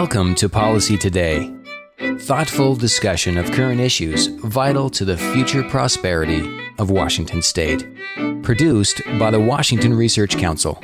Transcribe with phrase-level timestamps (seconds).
[0.00, 1.50] Welcome to Policy Today.
[2.18, 6.46] Thoughtful discussion of current issues vital to the future prosperity
[6.78, 7.82] of Washington State.
[8.42, 10.78] Produced by the Washington Research Council.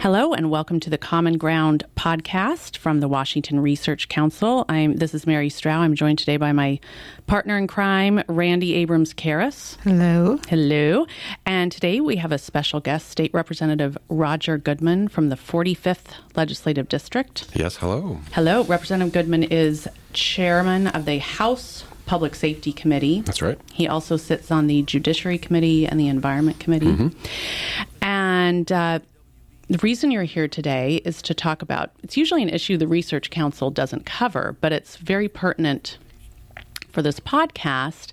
[0.00, 4.64] Hello and welcome to the Common Ground podcast from the Washington Research Council.
[4.66, 5.80] I'm this is Mary Strauh.
[5.80, 6.80] I'm joined today by my
[7.26, 9.76] partner in crime, Randy Abrams Karras.
[9.82, 10.40] Hello.
[10.48, 11.06] Hello.
[11.44, 16.88] And today we have a special guest, State Representative Roger Goodman from the 45th Legislative
[16.88, 17.46] District.
[17.52, 18.20] Yes, hello.
[18.32, 18.64] Hello.
[18.64, 23.20] Representative Goodman is chairman of the House Public Safety Committee.
[23.20, 23.58] That's right.
[23.70, 26.86] He also sits on the Judiciary Committee and the Environment Committee.
[26.86, 27.94] Mm-hmm.
[28.02, 29.00] And uh,
[29.70, 33.30] the reason you're here today is to talk about it's usually an issue the Research
[33.30, 35.96] Council doesn't cover, but it's very pertinent
[36.88, 38.10] for this podcast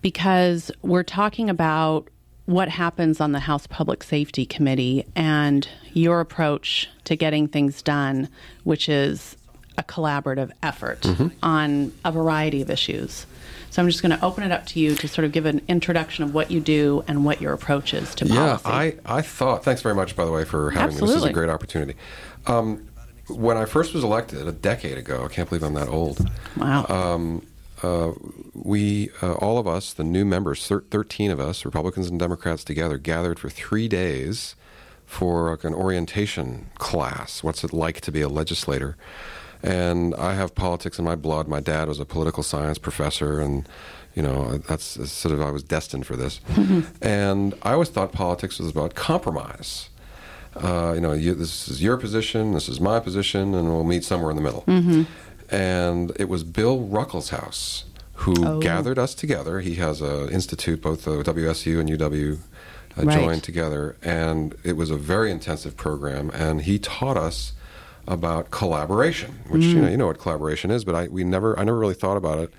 [0.00, 2.08] because we're talking about
[2.44, 8.28] what happens on the House Public Safety Committee and your approach to getting things done,
[8.62, 9.36] which is
[9.76, 11.28] a collaborative effort mm-hmm.
[11.42, 13.26] on a variety of issues.
[13.76, 15.60] So I'm just going to open it up to you to sort of give an
[15.68, 18.62] introduction of what you do and what your approach is to policy.
[18.64, 18.74] Yeah.
[18.74, 21.02] I, I thought, thanks very much, by the way, for having me.
[21.02, 21.94] This is a great opportunity.
[22.46, 22.88] Um,
[23.28, 26.26] when I first was elected a decade ago, I can't believe I'm that old.
[26.56, 26.86] wow.
[26.86, 27.46] Um,
[27.82, 28.12] uh,
[28.54, 32.64] we, uh, all of us, the new members, thir- 13 of us, Republicans and Democrats
[32.64, 34.56] together, gathered for three days
[35.04, 37.42] for like an orientation class.
[37.42, 38.96] What's it like to be a legislator?
[39.62, 41.48] And I have politics in my blood.
[41.48, 43.68] My dad was a political science professor, and
[44.14, 46.40] you know that's sort of I was destined for this.
[47.02, 49.88] and I always thought politics was about compromise.
[50.54, 54.04] Uh, you know, you, this is your position, this is my position, and we'll meet
[54.04, 54.64] somewhere in the middle.
[55.50, 57.84] And it was Bill Ruckelshaus
[58.20, 58.58] who Oh.
[58.60, 59.60] gathered us together.
[59.60, 62.38] He has an institute, both uh, WSU and UW
[62.96, 63.18] uh, Right.
[63.20, 66.30] joined together, and it was a very intensive program.
[66.32, 67.52] And he taught us
[68.06, 71.64] about collaboration, which you know you know what collaboration is, but I we never I
[71.64, 72.54] never really thought about it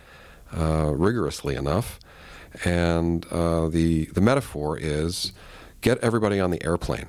[0.56, 2.00] uh, rigorously enough.
[2.64, 5.32] And uh, the the metaphor is
[5.82, 7.08] get everybody on the airplane.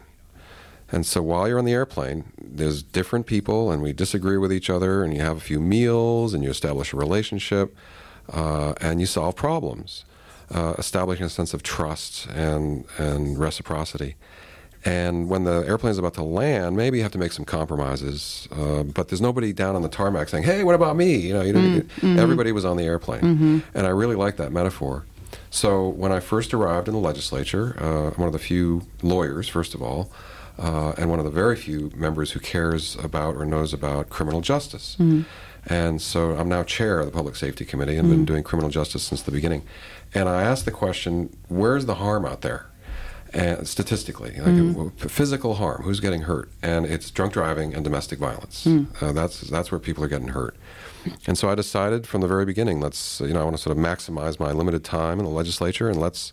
[0.90, 4.70] And so while you're on the airplane, there's different people, and we disagree with each
[4.70, 7.76] other, and you have a few meals, and you establish a relationship,
[8.32, 10.04] uh, and you solve problems,
[10.50, 14.16] uh, establishing a sense of trust and and reciprocity.
[14.88, 18.48] And when the airplane is about to land, maybe you have to make some compromises,
[18.52, 21.42] uh, but there's nobody down on the tarmac saying, "Hey, what about me?" You know,
[21.42, 21.82] you know
[22.18, 25.04] everybody was on the airplane, and I really like that metaphor.
[25.50, 29.46] So when I first arrived in the legislature, uh, I'm one of the few lawyers,
[29.48, 30.10] first of all,
[30.58, 34.40] uh, and one of the very few members who cares about or knows about criminal
[34.40, 34.96] justice.
[35.66, 39.02] And so I'm now chair of the Public Safety Committee and been doing criminal justice
[39.02, 39.62] since the beginning.
[40.14, 42.66] And I asked the question, where's the harm out there?
[43.34, 46.48] And statistically, like w- physical harm, who's getting hurt?
[46.62, 48.66] And it's drunk driving and domestic violence.
[48.66, 50.56] Uh, that's that's where people are getting hurt.
[51.26, 53.76] And so I decided from the very beginning, let's you know I want to sort
[53.76, 56.32] of maximize my limited time in the legislature, and let's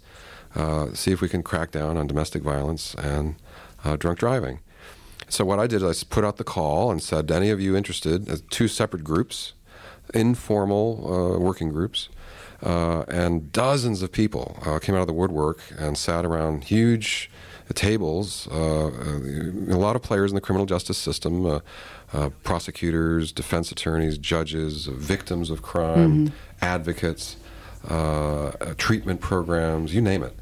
[0.55, 3.35] uh, see if we can crack down on domestic violence and
[3.83, 4.59] uh, drunk driving.
[5.27, 7.75] So what I did is I put out the call and said, any of you
[7.75, 8.29] interested?
[8.29, 9.53] Uh, two separate groups,
[10.13, 12.09] informal uh, working groups,
[12.63, 17.29] uh, and dozens of people uh, came out of the woodwork and sat around huge
[17.73, 18.47] tables.
[18.51, 21.59] Uh, uh, a lot of players in the criminal justice system, uh,
[22.13, 27.37] uh, prosecutors, defense attorneys, judges, victims of crime, advocates,
[27.89, 30.33] uh, uh, treatment programs, you name it.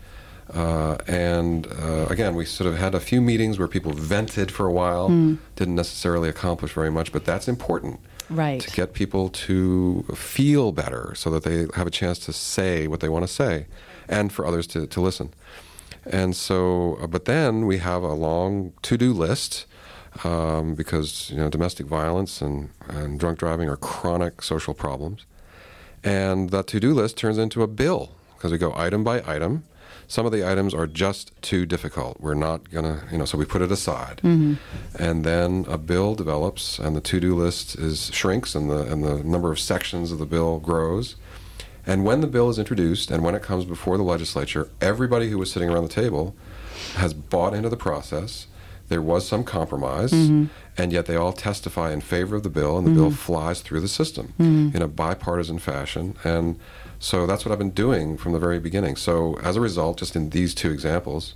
[0.54, 4.66] Uh, and uh, again, we sort of had a few meetings where people vented for
[4.68, 5.08] a while,
[5.56, 8.62] didn't necessarily accomplish very much, but that's important right.
[8.62, 13.00] to get people to feel better so that they have a chance to say what
[13.00, 13.68] they want to say
[14.08, 15.34] and for others to, to listen.
[16.06, 19.66] And so, uh, but then we have a long to do list
[20.24, 25.26] um, because you know domestic violence and, and drunk driving are chronic social problems.
[26.04, 29.64] And that to do list turns into a bill because we go item by item.
[30.08, 32.20] Some of the items are just too difficult.
[32.20, 34.18] We're not going to, you know, so we put it aside.
[34.24, 34.56] Mm-hmm.
[35.02, 39.04] And then a bill develops and the to do list is shrinks and the, and
[39.04, 41.16] the number of sections of the bill grows.
[41.86, 45.38] And when the bill is introduced and when it comes before the legislature, everybody who
[45.38, 46.36] was sitting around the table
[46.96, 48.48] has bought into the process.
[48.90, 50.46] There was some compromise, mm-hmm.
[50.78, 53.16] and yet they all testify in favor of the bill, and the bill mm-hmm.
[53.16, 56.16] flies through the system in a bipartisan fashion.
[56.24, 56.60] And
[57.04, 58.96] so that's what I've been doing from the very beginning.
[58.96, 61.36] So as a result, just in these two examples,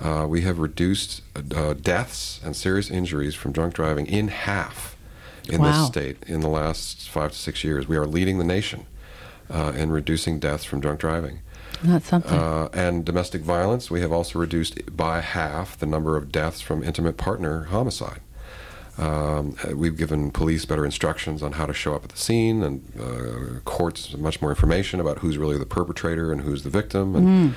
[0.00, 1.20] uh, we have reduced
[1.54, 4.96] uh, deaths and serious injuries from drunk driving in half
[5.50, 5.72] in Wow.
[5.72, 7.86] this state in the last five to six years.
[7.86, 8.86] We are leading the nation
[9.50, 11.40] uh, in reducing deaths from drunk driving.
[11.84, 12.32] That's something.
[12.38, 16.82] Uh, and domestic violence, we have also reduced by half the number of deaths from
[16.82, 18.20] intimate partner homicide.
[18.98, 22.62] Um, uh, we've given police better instructions on how to show up at the scene,
[22.62, 27.16] and uh, courts much more information about who's really the perpetrator and who's the victim.
[27.16, 27.54] And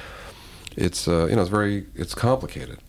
[0.77, 2.79] it's uh, you know it's very it's complicated.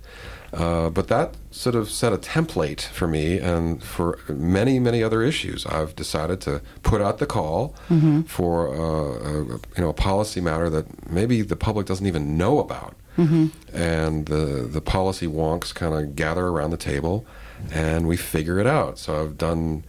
[0.53, 5.21] Uh, but that sort of set a template for me and for many, many other
[5.21, 5.67] issues.
[5.67, 7.75] I've decided to put out the call
[8.29, 12.61] for uh, a, you know a policy matter that maybe the public doesn't even know
[12.61, 12.95] about,
[13.75, 17.27] and the the policy wonks kind of gather around the table,
[17.73, 18.99] and we figure it out.
[18.99, 19.85] So I've done.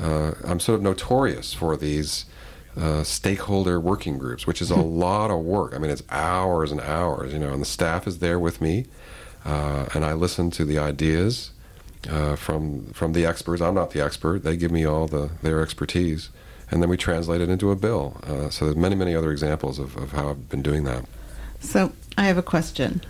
[0.00, 2.26] Uh, I'm sort of notorious for these.
[2.74, 5.74] Uh, stakeholder working groups, which is a lot of work.
[5.74, 8.86] I mean, it's hours and hours, you know, and the staff is there with me,
[9.44, 11.50] uh, and I listen to the ideas
[12.08, 13.60] uh, from from the experts.
[13.60, 16.30] I'm not the expert; they give me all the their expertise,
[16.70, 18.16] and then we translate it into a bill.
[18.26, 21.04] Uh, so there's many, many other examples of, of how I've been doing that.
[21.60, 23.02] So I have a question.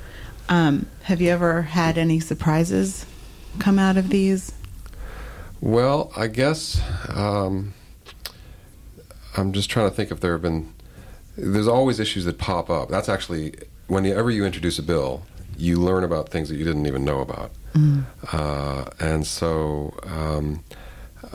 [0.48, 3.06] Um, have you ever had any surprises
[3.58, 4.52] come out of these?
[5.60, 7.74] Well, I guess um,
[9.36, 10.74] I'm just trying to think if there have been.
[11.36, 12.88] There's always issues that pop up.
[12.90, 13.54] That's actually
[13.86, 15.22] whenever you introduce a bill,
[15.56, 17.52] you learn about things that you didn't even know about,
[18.32, 19.94] uh, and so.
[20.04, 20.64] Um,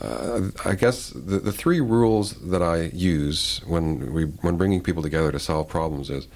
[0.02, 5.02] uh, I guess the, the three rules that I use when we when bringing people
[5.02, 6.28] together to solve problems is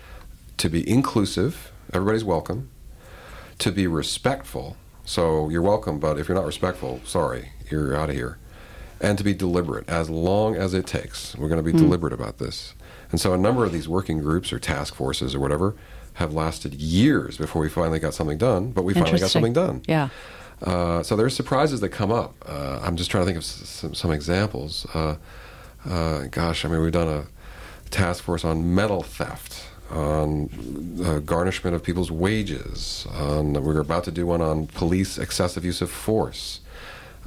[0.57, 2.69] to be inclusive, everybody's welcome,
[3.60, 4.77] to be respectful.
[5.06, 8.38] So you're welcome, but if you're not respectful, sorry, you're out of here.
[9.00, 11.36] And to be deliberate, as long as it takes.
[11.36, 12.75] We're going to be deliberate about this.
[13.12, 15.75] And so a number of these working groups or task forces or whatever
[16.13, 19.81] have lasted years before we finally got something done, but we finally got something done.
[19.88, 20.09] Yeah.
[20.62, 22.36] Uh, so there's surprises that come up.
[22.48, 24.86] Uh, I'm just trying to think of s- some, some examples.
[24.94, 25.15] Uh,
[25.86, 27.25] uh, gosh, I mean, we've done a
[27.89, 33.05] task force on metal theft, on uh, garnishment of people's wages.
[33.13, 36.61] On, we're about to do one on police excessive use of force.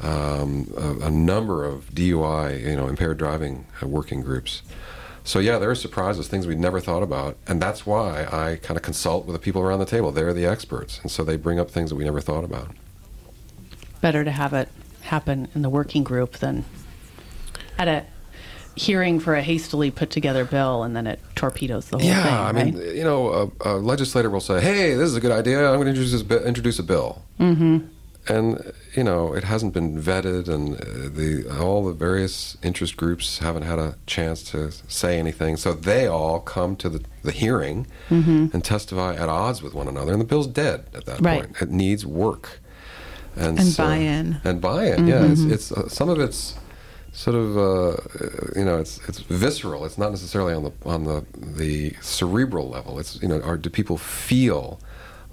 [0.02, 4.62] Um, a, a number of DUI, you know, impaired driving uh, working groups.
[5.22, 8.76] So yeah, there are surprises, things we'd never thought about, and that's why I kind
[8.76, 10.10] of consult with the people around the table.
[10.10, 12.72] They're the experts, and so they bring up things that we never thought about.
[14.02, 14.68] Better to have it
[15.02, 16.66] happen in the working group than
[17.78, 18.04] at a
[18.76, 22.32] hearing for a hastily put together bill and then it torpedoes the whole yeah, thing.
[22.56, 22.94] I mean, right?
[22.94, 25.58] you know, a, a legislator will say, "Hey, this is a good idea.
[25.68, 27.86] I'm going to introduce this bi- introduce a bill." Mm-hmm.
[28.26, 30.84] And you know, it hasn't been vetted, and uh,
[31.14, 35.58] the all the various interest groups haven't had a chance to say anything.
[35.58, 40.12] So they all come to the, the hearing and testify at odds with one another,
[40.12, 41.42] and the bill's dead at that Right.
[41.42, 41.56] point.
[41.60, 42.60] It needs work
[43.36, 44.40] and, And so- buy-in.
[44.42, 45.06] and buy-in.
[45.06, 46.54] Yeah, it's, it's uh, some of it's
[47.14, 47.96] sort of uh,
[48.56, 49.84] you know it's it's visceral.
[49.86, 52.98] It's not necessarily on the on the the cerebral level.
[52.98, 54.80] It's you know, are do people feel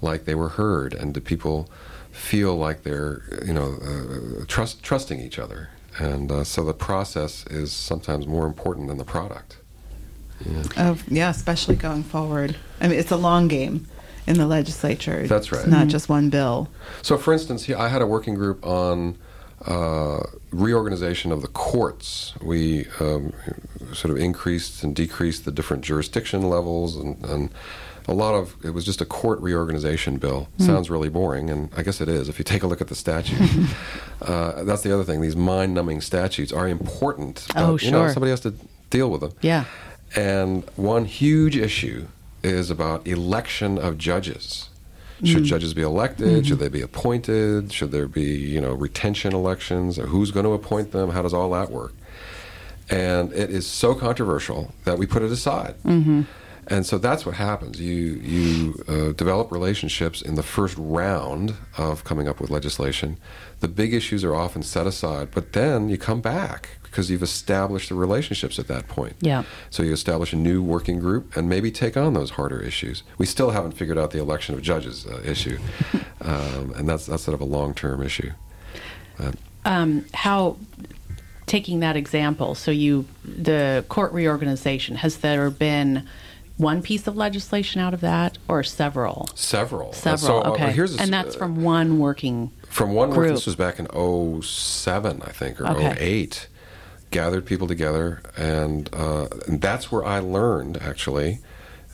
[0.00, 1.68] like they were heard, and do people
[2.10, 5.70] feel like they're you know uh, trust trusting each other?
[5.98, 9.58] And uh, so the process is sometimes more important than the product.
[10.76, 12.56] Of yeah, especially going forward.
[12.80, 13.86] I mean, it's a long game
[14.26, 15.26] in the legislature.
[15.26, 15.60] That's right.
[15.60, 16.68] It's not just one bill.
[17.02, 19.18] So, for instance, I had a working group on
[19.66, 20.20] uh,
[20.50, 22.34] reorganization of the courts.
[22.42, 23.32] We um,
[23.92, 27.50] sort of increased and decreased the different jurisdiction levels, and, and
[28.08, 30.48] a lot of it was just a court reorganization bill.
[30.58, 32.94] Sounds really boring, and I guess it is if you take a look at the
[32.96, 33.38] statute.
[34.22, 35.20] uh, that's the other thing.
[35.20, 37.46] These mind-numbing statutes are important.
[37.54, 38.12] But, Oh, You know, sure.
[38.12, 38.54] somebody has to
[38.90, 39.32] deal with them.
[39.40, 39.64] Yeah.
[40.16, 42.08] And one huge issue
[42.42, 44.68] is about election of judges.
[45.24, 45.46] Should mm.
[45.46, 46.46] judges be elected?
[46.46, 46.64] Should mm-hmm.
[46.64, 47.72] they be appointed?
[47.72, 49.98] Should there be, you know, retention elections?
[49.98, 51.10] Or who's going to appoint them?
[51.10, 51.92] How does all that work?
[52.90, 55.76] And it is so controversial that we put it aside.
[55.84, 56.22] Mm-hmm.
[56.66, 57.80] And so that's what happens.
[57.80, 63.16] You you uh, develop relationships in the first round of coming up with legislation.
[63.60, 67.88] The big issues are often set aside, but then you come back because you've established
[67.88, 69.16] the relationships at that point.
[69.20, 69.44] Yeah.
[69.70, 73.02] So you establish a new working group and maybe take on those harder issues.
[73.16, 75.58] We still haven't figured out the election of judges uh, issue,
[76.20, 78.30] um, and that's that's sort of a long term issue.
[79.64, 80.56] um, how
[81.46, 86.08] taking that example so you the court reorganization has there been
[86.56, 89.90] one piece of legislation out of that or several Several.
[89.90, 93.18] Uh, several so, uh, okay here's a, and that's from one working From one work,
[93.18, 93.34] group.
[93.34, 93.86] this was back in
[94.42, 95.96] 07, I think, or Okay.
[96.00, 96.48] 08.
[97.12, 101.40] Gathered people together, and, uh, and that's where I learned, actually,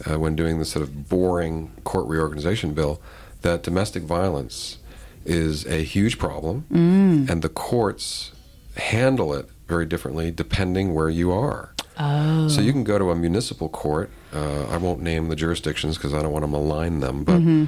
[0.09, 3.01] uh, when doing this sort of boring court reorganization bill,
[3.43, 4.79] that domestic violence
[5.27, 7.29] is a huge problem, Mm.
[7.29, 8.31] and the courts
[8.77, 11.75] handle it very differently depending where you are.
[11.99, 14.11] oh So you can go to a municipal court.
[14.33, 17.25] Uh, I won't name the jurisdictions because I don't want to malign them.
[17.25, 17.65] But Mm-hmm.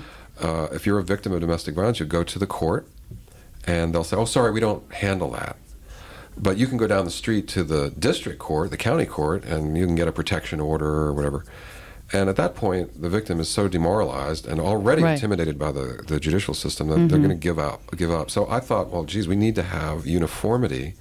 [0.46, 2.86] uh, if you're a victim of domestic violence, you go to the court,
[3.66, 5.56] and they'll say, "Oh, sorry, we don't handle that."
[6.36, 9.76] But you can go down the street to the district court, the county court, and
[9.76, 11.44] you can get a protection order or whatever.
[12.12, 15.12] And at that point, the victim is so demoralized and already Right.
[15.12, 17.16] intimidated by the, the judicial system that they're mm-hmm.
[17.18, 17.96] going to give up.
[17.96, 18.30] Give up.
[18.30, 20.94] So I thought, well, geez, we need to have uniformity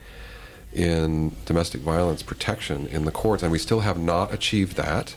[0.72, 5.16] in domestic violence protection in the courts, and we still have not achieved that.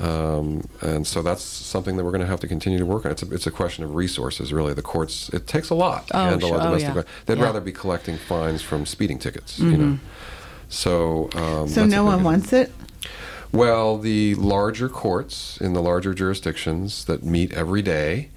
[0.00, 3.12] Um, and so that's something that we're going to have to continue to work on.
[3.12, 4.74] It's a, it's a question of resources, really.
[4.74, 6.58] The courts, it takes a lot to Oh, handle sure.
[6.58, 6.92] a Oh, domestic yeah.
[6.94, 7.08] violence.
[7.26, 7.36] They'd Yeah.
[7.36, 7.44] Mm-hmm.
[7.44, 9.98] rather be collecting fines from speeding tickets, you know.
[10.68, 12.72] So, um, So no one wants it?
[13.52, 18.30] well, the larger courts in the larger jurisdictions that meet every day,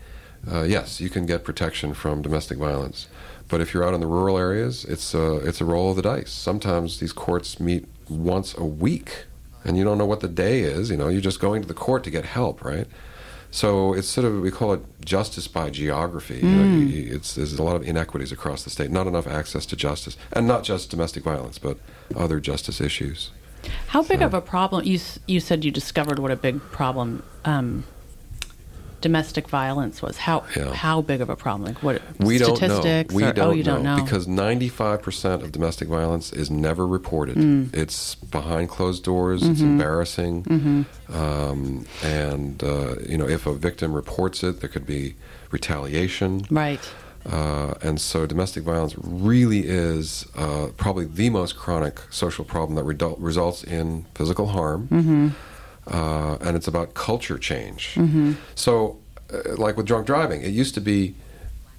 [0.49, 3.07] uh, yes, you can get protection from domestic violence.
[3.49, 6.03] But if you're out in the rural areas, it's a, it's a roll of the
[6.03, 6.31] dice.
[6.31, 9.25] Sometimes these courts meet once a week,
[9.63, 10.89] and you don't know what the day is.
[10.89, 12.87] You know, you're just going to the court to get help, right?
[13.51, 16.45] So it's sort of we call it justice by geography.
[16.49, 19.25] You know, you- you- it's there's a lot of inequities across the state, not enough
[19.27, 21.77] access to justice, and not just domestic violence, but
[22.15, 23.31] other justice issues.
[23.87, 24.85] How big of a problem?
[24.85, 27.83] You you said you discovered what a big problem um,
[29.01, 30.17] domestic violence was.
[30.17, 30.73] How Yeah.
[30.73, 31.65] how big of a problem?
[31.67, 33.03] Like what We don't know.
[33.11, 34.01] We or, don't oh, you don't know.
[34.03, 37.35] because 95% of domestic violence is never reported.
[37.37, 37.73] Mm.
[37.75, 39.41] It's behind closed doors.
[39.41, 39.51] Mm-hmm.
[39.51, 40.85] It's embarrassing.
[41.13, 45.15] Um, and uh, you know, if a victim reports it, there could be
[45.51, 46.45] retaliation.
[46.49, 46.79] right.
[47.29, 52.85] Uh, and so, domestic violence really is uh, probably the most chronic social problem that
[52.85, 54.87] redul- results in physical harm.
[54.87, 55.27] Mm-hmm.
[55.89, 57.97] Uh, and it's about culture change.
[58.55, 58.97] So,
[59.33, 61.15] uh, like with drunk driving, it used to be,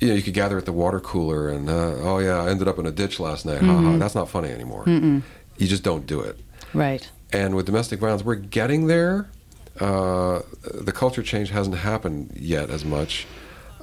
[0.00, 2.68] you know, you could gather at the water cooler and, uh, oh yeah, I ended
[2.68, 3.60] up in a ditch last night.
[3.62, 3.96] Ha ha.
[3.98, 4.84] That's not funny anymore.
[4.86, 5.22] You
[5.68, 6.38] just don't do it.
[6.74, 7.08] Right.
[7.32, 9.28] And with domestic violence, we're getting there.
[9.78, 10.40] Uh,
[10.74, 13.26] the culture change hasn't happened yet as much.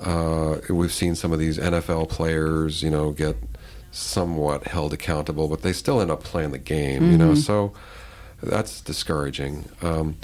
[0.02, 3.36] Uh, we've seen some of these NFL players, you know, get
[3.92, 7.34] somewhat held accountable, but they still end up playing the game, you know.
[7.36, 7.74] So
[8.42, 9.66] that's discouraging.
[9.82, 10.18] Um,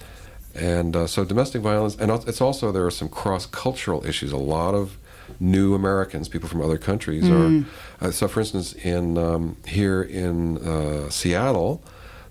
[0.56, 4.32] and uh, so domestic violence, and it's also there are some cross-cultural issues.
[4.32, 4.98] A lot of
[5.40, 7.66] new Americans, people from other countries, are.
[8.02, 11.82] Uh, so, for instance, in um, here in uh, Seattle,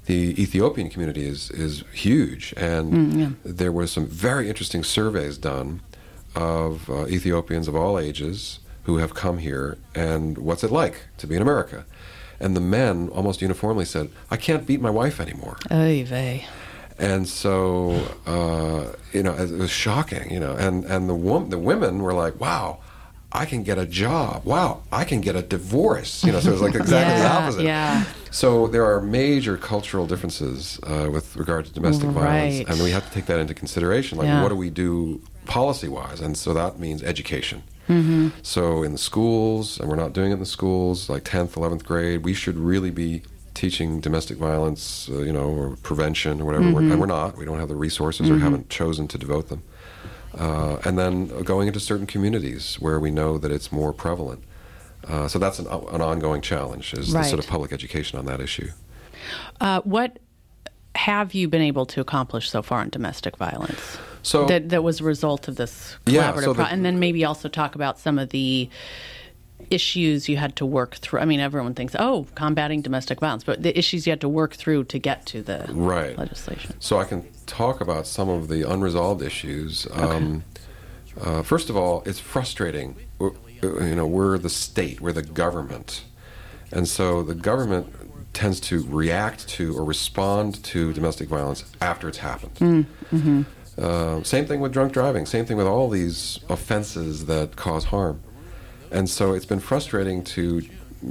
[0.06, 5.80] the Ethiopian community is is huge, and there were some very interesting surveys done
[6.34, 11.26] of uh, Ethiopians of all ages who have come here, and what's it like to
[11.26, 11.84] be in America.
[12.42, 16.44] And the men almost uniformly said, "I can't beat my wife anymore." Oy vey.
[16.98, 17.52] and so
[18.26, 22.12] uh, you know it was shocking you know and and the wom- the women were
[22.24, 22.78] like wow
[23.32, 26.52] I can get a job wow I can get a divorce you know so it
[26.52, 28.04] was like exactly the opposite yeah.
[28.30, 33.04] so there are major cultural differences uh, with regard to domestic violence and we have
[33.08, 34.42] to take that into consideration like Yeah.
[34.42, 38.28] what do we do policy wise and so that means education Mm-hmm.
[38.42, 41.84] so in the schools, and we're not doing it in the schools, like 10th, 11th
[41.84, 43.22] grade, we should really be
[43.54, 46.70] teaching domestic violence, uh, you know, or prevention or whatever.
[46.70, 47.36] We're, and we're not.
[47.36, 49.62] We don't have the resources or haven't chosen to devote them.
[50.38, 54.42] Uh, and then going into certain communities where we know that it's more prevalent.
[55.06, 58.40] Uh, so that's an, an ongoing challenge, is the sort of public education on that
[58.40, 58.70] issue.
[59.60, 60.18] Uh, what
[60.94, 63.98] have you been able to accomplish so far in domestic violence?
[64.22, 66.98] So that that was a result of this Yeah, collaborative so pro- the- and then
[66.98, 68.68] maybe also talk about some of the
[69.70, 71.20] issues you had to work through.
[71.20, 74.54] I mean, everyone thinks, "Oh, combating domestic violence," but the issues you had to work
[74.54, 76.16] through to get to the Right.
[76.18, 76.74] legislation.
[76.80, 79.86] So I can talk about some of the unresolved issues.
[79.92, 80.44] Um,
[81.20, 82.96] uh, first of all, it's frustrating.
[83.18, 83.30] We're,
[83.62, 86.02] you know, we're the state, we're the government,
[86.72, 87.86] and so the government
[88.32, 92.86] tends to react to or respond to domestic violence after it's happened.
[93.78, 95.26] Uh, same thing with drunk driving.
[95.26, 98.20] Same thing with all these offenses that cause harm.
[98.90, 100.62] And so it's been frustrating to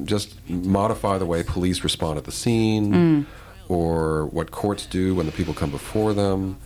[0.03, 3.25] just modify the way police respond at the scene
[3.67, 6.57] or what courts do when the people come before them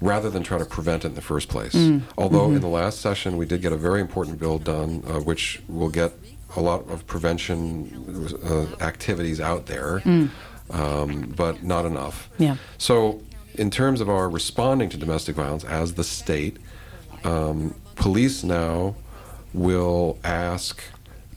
[0.00, 1.76] rather than try to prevent it in the first place.
[2.18, 5.62] Although in the last session we did get a very important bill done, uh, which
[5.68, 6.12] will get
[6.56, 10.02] a lot of prevention uh, activities out there,
[10.70, 12.28] um, but not enough.
[12.38, 12.56] Yeah.
[12.78, 13.20] So,
[13.54, 16.56] in terms of our responding to domestic violence as the state,
[17.24, 18.94] um, police now
[19.54, 20.82] will ask.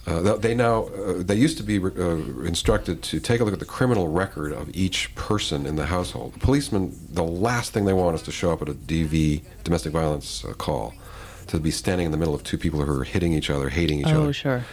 [0.07, 1.89] Uh, they now uh, they used to be uh,
[2.45, 6.33] instructed to take a look at the criminal record of each person in the household.
[6.35, 9.91] The policeman, the last thing they want is to show up at a DV domestic
[9.93, 10.93] violence uh, call,
[11.47, 13.99] to be standing in the middle of two people who are hitting each other, hating
[14.01, 14.27] each Oh, other.
[14.27, 14.63] Oh, sure.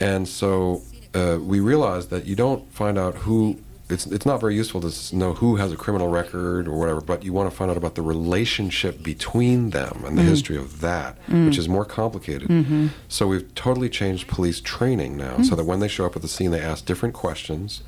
[0.00, 0.82] And so
[1.14, 5.16] uh, we realized that you don't find out who it's it's not very useful to
[5.16, 7.94] know who has a criminal record or whatever, but you want to find out about
[7.94, 10.28] the relationship between them and the mm.
[10.28, 11.46] history of that, mm.
[11.46, 12.48] which is more complicated.
[12.48, 12.88] Mm-hmm.
[13.08, 15.44] So we've totally changed police training now, mm.
[15.44, 17.82] so that when they show up at the scene, they ask different questions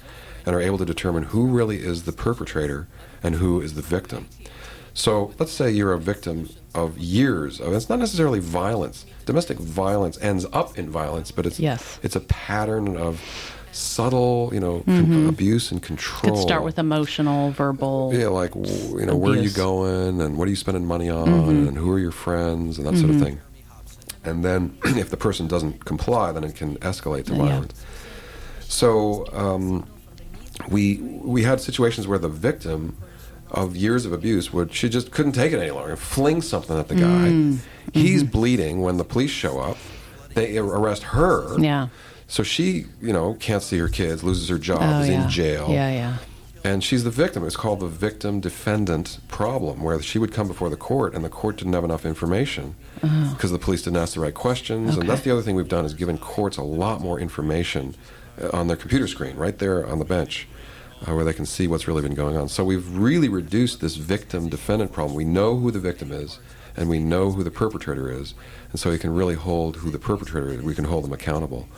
[0.46, 2.86] and are able to determine who really is the perpetrator
[3.22, 4.28] and who is the victim.
[4.92, 9.06] So let's say you're a victim of years of it's not necessarily violence.
[9.26, 11.98] Domestic violence ends up in violence, but it's Yes.
[12.02, 13.20] it's a pattern of
[13.74, 16.34] subtle, you know, con- abuse and control.
[16.34, 18.12] Could start with emotional, verbal.
[18.14, 21.26] yeah, like you know, where are you going, and what are you spending money on,
[21.26, 21.68] Mm-hmm.
[21.68, 23.40] and who are your friends, and that sort of thing.
[24.24, 27.46] And then, if the person doesn't comply, then it can escalate to Yeah.
[27.46, 27.84] violence.
[28.60, 29.86] So um,
[30.70, 32.96] we we had situations where the victim
[33.50, 36.76] of years of abuse would she just couldn't take it any longer and fling something
[36.78, 37.28] at the guy.
[37.28, 37.58] Mm.
[37.92, 38.32] He's Mm-hmm.
[38.32, 39.76] bleeding when the police show up.
[40.34, 41.56] They arrest her.
[41.60, 41.88] Yeah.
[42.26, 45.24] So she, you know, can't see her kids, loses her job, Oh, is yeah.
[45.24, 45.66] in jail.
[45.70, 46.16] Yeah, yeah.
[46.64, 47.44] And she's the victim.
[47.46, 51.28] It's called the victim defendant problem, where she would come before the court and the
[51.28, 54.96] court didn't have enough information because the police didn't ask the right questions.
[54.96, 55.24] And that's Oh.
[55.24, 57.94] The other thing we've done is given courts a lot more information
[58.42, 60.48] uh, on their computer screen, right there on the bench,
[61.06, 62.48] uh, where they can see what's really been going on.
[62.48, 65.14] So we've really reduced this victim defendant problem.
[65.14, 66.38] We know who the victim is
[66.78, 68.32] and we know who the perpetrator is.
[68.70, 70.62] And so we can really hold who the perpetrator is.
[70.62, 71.68] We can hold them accountable.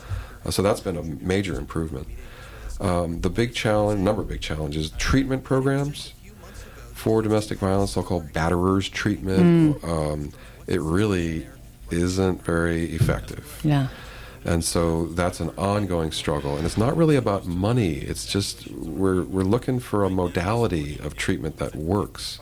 [0.47, 2.07] Uh, so that's been a major improvement.
[2.81, 6.13] Um, the big challenge, number of big challenges, treatment programs
[6.93, 9.83] for domestic violence, so-called batterers treatment.
[9.85, 10.33] Um,
[10.67, 11.47] it really
[11.91, 13.89] isn't very effective, Yeah.
[14.45, 16.57] and so that's an ongoing struggle.
[16.57, 17.95] And it's not really about money.
[17.95, 22.41] It's just we're we're looking for a modality of treatment that works.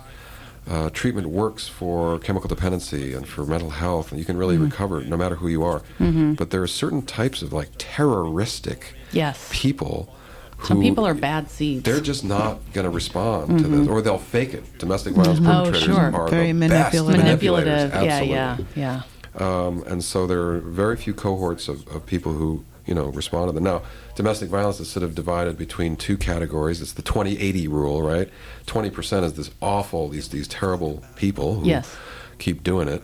[0.68, 5.02] Uh, treatment works for chemical dependency and for mental health, and you can really recover
[5.04, 5.82] no matter who you are.
[5.98, 9.48] But there are certain types of like terroristic Yes.
[9.52, 10.14] people.
[10.58, 11.82] Who Some people are bad seeds.
[11.84, 14.78] they're just not going to respond to this, or they'll fake it.
[14.78, 16.14] Domestic violence Oh, perpetrators sure.
[16.14, 17.24] are Very the best manipulative.
[17.24, 17.92] manipulative.
[17.92, 17.92] manipulators.
[17.92, 18.82] Yeah, Absolutely.
[18.82, 19.02] yeah,
[19.38, 19.66] yeah.
[19.66, 23.48] Um, and so there are very few cohorts of, of people who you know respond
[23.48, 23.64] to them.
[23.64, 23.82] Now,
[24.14, 26.80] domestic violence is sort of divided between two categories.
[26.82, 28.28] It's the 20-80 rule, right?
[28.66, 31.94] Twenty percent is this awful, these these terrible people who Yes.
[32.38, 33.02] keep doing it,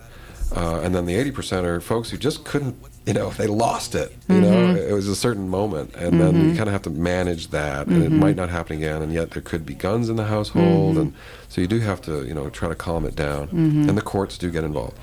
[0.55, 2.75] uh, and then the eighty percent are folks who just couldn't.
[3.07, 4.11] You know, they lost it.
[4.29, 4.43] You Mm-hmm.
[4.43, 7.87] know, it was a certain moment, and then you kind of have to manage that,
[7.87, 8.13] and Mm-hmm.
[8.15, 9.01] it might not happen again.
[9.01, 11.11] And yet, there could be guns in the household, and
[11.49, 13.47] so you do have to, you know, try to calm it down.
[13.47, 13.89] Mm-hmm.
[13.89, 14.97] And the courts do get involved.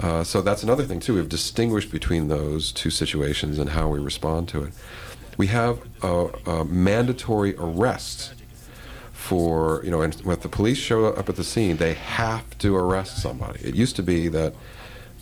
[0.00, 1.14] Uh, so that's another thing too.
[1.14, 4.72] We've distinguished between those two situations and how we respond to it.
[5.36, 8.34] We have a, a mandatory arrest
[9.12, 12.76] for you know, and when the police show up at the scene, they have to
[12.76, 13.60] arrest somebody.
[13.60, 14.54] It used to be that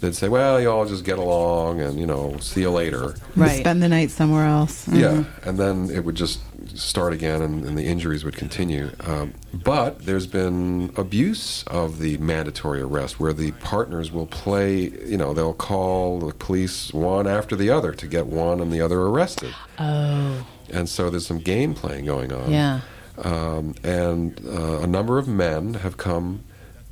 [0.00, 3.60] they'd say, "Well, you all just get along, and you know, see you later." Right.
[3.60, 4.88] Spend the night somewhere else.
[4.88, 6.40] Yeah, and then it would just
[6.78, 8.90] start again, and, and the injuries would continue.
[9.00, 14.90] Um, but there's been abuse of the mandatory arrest, where the partners will play.
[14.90, 18.80] You know, they'll call the police one after the other to get one and the
[18.80, 22.50] other arrested, Oh, and so there's some game playing going on.
[22.50, 22.80] yeah.
[23.22, 26.42] Um, and uh, a number of men have come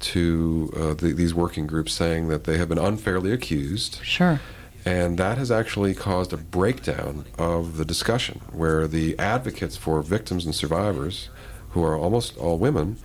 [0.00, 4.00] to uh, the, these working groups saying that they have been unfairly accused.
[4.04, 4.38] Sure.
[4.88, 10.46] And that has actually caused a breakdown of the discussion where the advocates for victims
[10.46, 11.28] and survivors,
[11.70, 12.96] who are almost all women,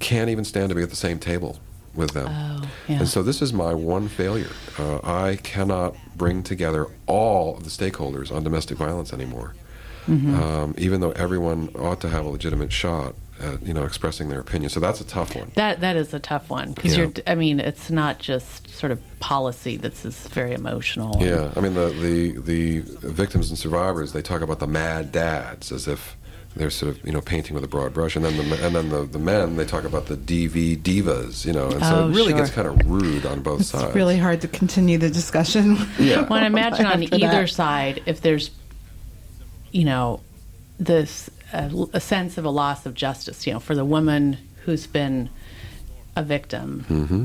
[0.00, 1.58] can't even stand to be at the same table
[1.94, 2.26] with them.
[2.28, 2.98] Oh, yeah.
[3.00, 4.50] And so this is my one failure.
[4.78, 9.54] Uh, I cannot bring together all of the stakeholders on domestic violence anymore,
[10.06, 10.34] Mm-hmm.
[10.34, 14.40] um, even though everyone ought to have a legitimate shot at you know expressing their
[14.40, 14.70] opinion.
[14.70, 15.50] So that's a tough one.
[15.54, 17.04] That that is a tough one because Yeah.
[17.04, 17.12] you're.
[17.26, 21.16] I mean, it's not just sort of policy that's is very emotional.
[21.22, 22.30] Yeah, I mean the, the
[22.80, 26.16] the victims and survivors they talk about the mad dads as if
[26.56, 28.88] they're sort of you know painting with a broad brush, and then the and then
[28.90, 32.14] the, the men they talk about the DV divas, you know, and so Oh, it
[32.14, 32.38] really sure.
[32.38, 33.94] gets kind of rude on both It's sides.
[33.96, 35.76] really hard to continue the discussion.
[35.98, 36.20] Yeah.
[36.28, 37.48] Well, I imagine on either that.
[37.50, 38.52] side, if there's,
[39.72, 40.20] you know,
[40.78, 44.86] this uh, a sense of a loss of justice, you know, for the woman who's
[44.86, 45.30] been
[46.16, 47.24] a victim Mm-hmm.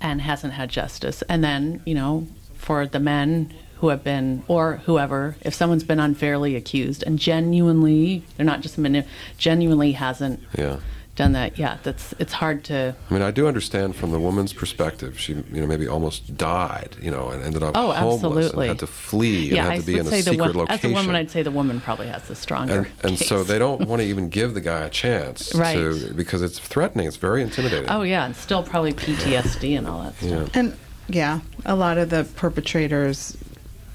[0.00, 4.78] and hasn't had justice, and then you know, for the men who have been or
[4.86, 9.04] whoever, if someone's been unfairly accused and genuinely, they're not just mani-
[9.38, 10.78] genuinely hasn't Yeah.
[11.18, 11.58] Done that.
[11.58, 12.94] Yeah, that's it's hard to.
[13.10, 15.18] I mean, I do understand from the woman's perspective.
[15.20, 18.66] She, you know, maybe almost died, you know, and ended up Oh, homeless absolutely.
[18.68, 20.68] and had to flee yeah, and I had to be in a secret wo- as
[20.70, 20.90] location.
[20.90, 22.88] a woman, I'd say the woman probably has the stronger.
[23.02, 25.74] and, and so they don't want to even give the guy a chance Right.
[25.76, 27.06] to because it's threatening.
[27.08, 27.90] It's very intimidating.
[27.90, 30.30] Oh yeah, and still probably PTSD and all that stuff.
[30.54, 30.60] yeah.
[30.60, 30.76] And
[31.08, 33.36] yeah, a lot of the perpetrators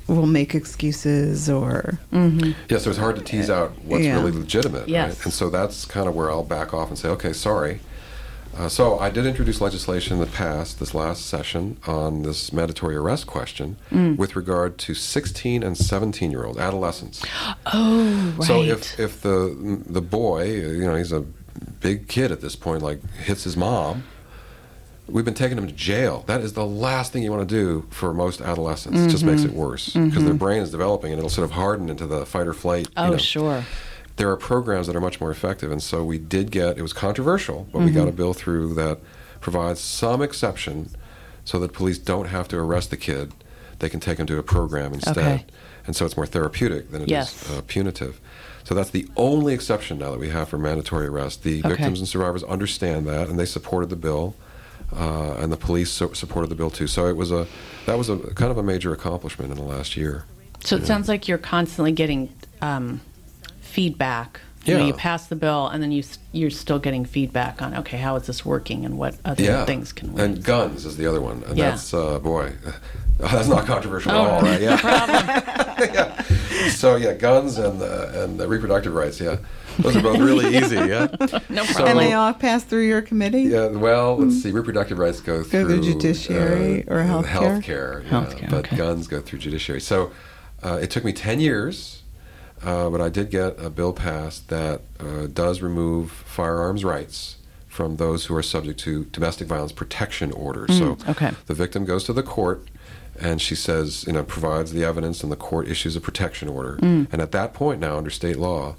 [0.08, 4.16] will make excuses or Yeah, so it's hard to tease out what's Yeah.
[4.16, 4.90] really legitimate.
[4.90, 5.16] Yes.
[5.18, 5.26] Right?
[5.26, 7.80] And so that's kind of where I'll back off and say, okay, sorry.
[8.56, 13.26] Uh, so I did introduce legislation that passed this last session on this mandatory arrest
[13.26, 14.16] question Mm.
[14.18, 17.24] with regard to 16 and 17 year old adolescents.
[17.74, 18.46] Oh, right.
[18.48, 19.56] So if if the
[19.88, 21.22] the boy, you know, he's a
[21.80, 24.04] big kid at this point, like hits his mom,
[25.08, 26.24] we've been taking them to jail.
[26.28, 29.00] That is the last thing you want to do for most adolescents.
[29.00, 29.32] It just Mm-hmm.
[29.32, 32.26] makes it worse because their brain is developing and it'll sort of harden into the
[32.26, 32.88] fight or flight.
[32.88, 33.18] you oh, know.
[33.18, 33.66] sure.
[34.16, 36.78] There are programs that are much more effective, and so we did get.
[36.78, 38.16] It was controversial, but we got a Mm-hmm.
[38.18, 39.00] bill through that
[39.42, 40.90] provides some exception,
[41.46, 43.34] so that police don't have to arrest the kid.
[43.80, 45.46] They can take him to a program instead, Okay.
[45.88, 47.50] and so it's more therapeutic than it is Yes.
[47.52, 48.22] uh, punitive.
[48.64, 51.44] So that's the only exception now that we have for mandatory arrest.
[51.44, 51.70] The Okay.
[51.70, 54.36] victims and survivors understand that, and they supported the bill,
[54.96, 56.88] uh, and the police so- supported the bill too.
[56.88, 57.48] So it was a
[57.86, 60.26] that was a kind of a major accomplishment in the last year.
[60.62, 63.02] So it sounds like you're constantly getting um,
[63.62, 64.40] feedback.
[64.66, 64.86] You, know, Yeah.
[64.88, 68.28] you pass the bill, and then you you're still getting feedback on okay, how is
[68.28, 69.66] this working, and what other yeah.
[69.66, 70.22] things can we?
[70.22, 71.72] And guns is the other one, and Yeah.
[71.72, 72.54] that's uh, boy,
[73.32, 74.62] that's not controversial Oh, at all, right?
[74.62, 74.78] no Yeah.
[75.78, 75.94] problem.
[75.94, 76.70] yeah.
[76.70, 79.20] So yeah, guns and uh, and the reproductive rights.
[79.20, 79.38] Yeah,
[79.80, 80.76] those are both really easy.
[80.76, 81.08] Yeah.
[81.50, 81.88] no So- problem.
[81.88, 83.44] and they all pass through your committee.
[83.44, 83.68] Yeah.
[83.68, 84.52] Well, let's see.
[84.52, 87.62] Reproductive rights go through go through judiciary or healthcare?
[87.64, 88.04] Healthcare.
[88.04, 88.78] Yeah, Healthcare, but okay.
[88.78, 89.82] guns go through judiciary.
[89.82, 90.12] So
[90.64, 92.00] uh, it took me ten years.
[92.64, 97.36] Uh, but I did get a bill passed that uh, does remove firearms rights
[97.68, 100.78] from those who are subject to domestic violence protection orders.
[100.78, 101.32] so Mm, okay.
[101.48, 102.70] the victim goes to the court
[103.20, 106.78] and she says, you know, provides the evidence, and the court issues a protection order.
[106.78, 107.08] Mm.
[107.12, 108.76] And at that point, now under state law,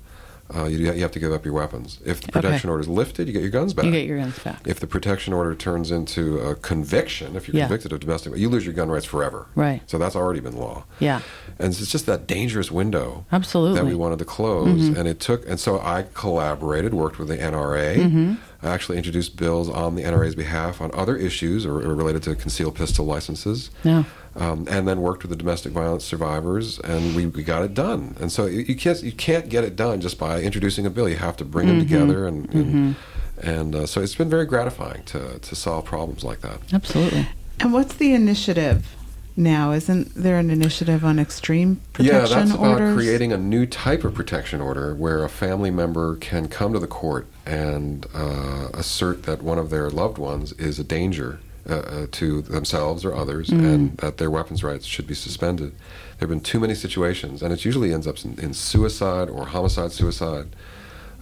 [0.55, 1.99] uh, you, you have to give up your weapons.
[2.05, 3.87] If the protection order is lifted, you get your guns back.
[3.87, 4.61] you get your guns back.
[4.67, 7.65] If the protection order turns into a conviction, if you're Yeah.
[7.67, 9.47] convicted of domestic, you lose your gun rights forever.
[9.55, 9.81] Right.
[9.87, 10.85] So that's already been law.
[10.99, 11.23] Yeah.
[11.59, 13.81] And it's just that dangerous window Absolutely.
[13.81, 14.89] that we wanted to close.
[14.89, 18.37] And it took, and so I collaborated, worked with the NRA.
[18.54, 22.35] I actually introduced bills on the NRA's behalf on other issues or, or related to
[22.35, 23.71] concealed pistol licenses.
[23.85, 24.05] No.
[24.37, 28.17] Um, and then worked with the domestic violence survivors, and we, we got it done.
[28.19, 31.09] And so you, you can't you can't get it done just by introducing a bill.
[31.09, 32.97] You have to bring them together, and and,
[33.41, 36.59] and uh, so it's been very gratifying to to solve problems like that.
[36.73, 37.29] Absolutely.
[37.61, 38.97] And what's the initiative
[39.37, 39.73] now?
[39.73, 42.95] Isn't there an initiative on extreme Yeah, protection that's about orders?
[42.97, 46.87] creating a new type of protection order where a family member can come to the
[46.87, 52.07] court and uh, assert that one of their loved ones is a danger uh, uh,
[52.13, 55.71] to themselves or others and that their weapons rights should be suspended.
[56.19, 59.47] There have been too many situations, and it usually ends up in, in suicide or
[59.47, 60.55] homicide suicide.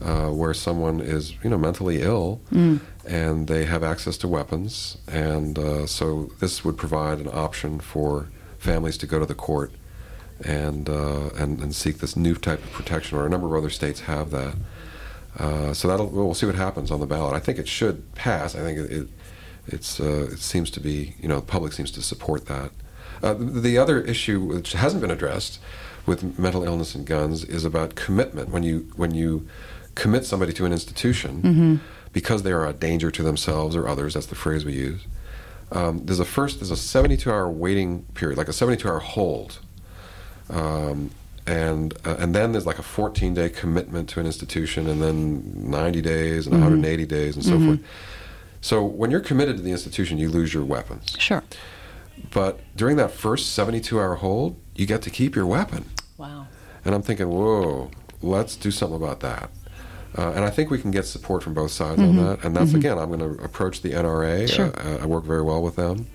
[0.00, 2.40] Uh, where someone is, you know, mentally ill,
[3.04, 8.28] and they have access to weapons, and uh, so this would provide an option for
[8.58, 9.72] families to go to the court
[10.44, 13.18] and, uh, and and seek this new type of protection.
[13.18, 14.54] Or a number of other states have that.
[15.38, 17.34] Uh, so that'll we'll see what happens on the ballot.
[17.34, 18.54] I think it should pass.
[18.54, 19.08] I think it, it
[19.66, 22.70] it's uh, it seems to be you know the public seems to support that.
[23.22, 25.60] Uh, the, the other issue which hasn't been addressed
[26.06, 28.50] with mental illness and guns is about commitment.
[28.50, 29.48] When you when you
[29.94, 31.80] commit somebody to an institution
[32.12, 35.02] because they are a danger to themselves or others, that's the phrase we use.
[35.70, 39.58] Um, there's a first there's a 72 hour waiting period, like a 72 hour hold
[40.52, 41.10] um,
[41.46, 45.70] and uh, and then there's like a 14 day commitment to an institution, and then
[45.70, 47.80] 90 days and 180 days and so forth.
[48.60, 51.16] So when you're committed to the institution, you lose your weapons.
[51.18, 51.42] Sure.
[52.30, 55.86] But during that first 72 hour hold, you get to keep your weapon.
[56.16, 56.46] Wow.
[56.84, 59.50] And I'm thinking, whoa, let's do something about that.
[60.16, 62.44] Uh, and I think we can get support from both sides on that.
[62.44, 64.46] And that's again, I'm going to approach the NRA.
[64.48, 64.70] Sure.
[64.78, 66.06] Uh, I work very well with them,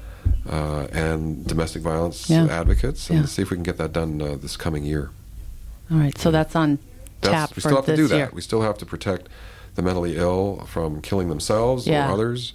[0.49, 2.45] uh, and domestic violence Yeah.
[2.45, 3.25] advocates, and Yeah.
[3.25, 5.09] see if we can get that done uh, this coming year.
[5.91, 6.15] All right.
[6.17, 6.77] So that's on
[7.21, 8.15] That's, tap we still have to do that.
[8.17, 8.29] year.
[8.33, 9.29] We still have to protect
[9.75, 12.07] the mentally ill from killing themselves Yeah.
[12.09, 12.53] or others,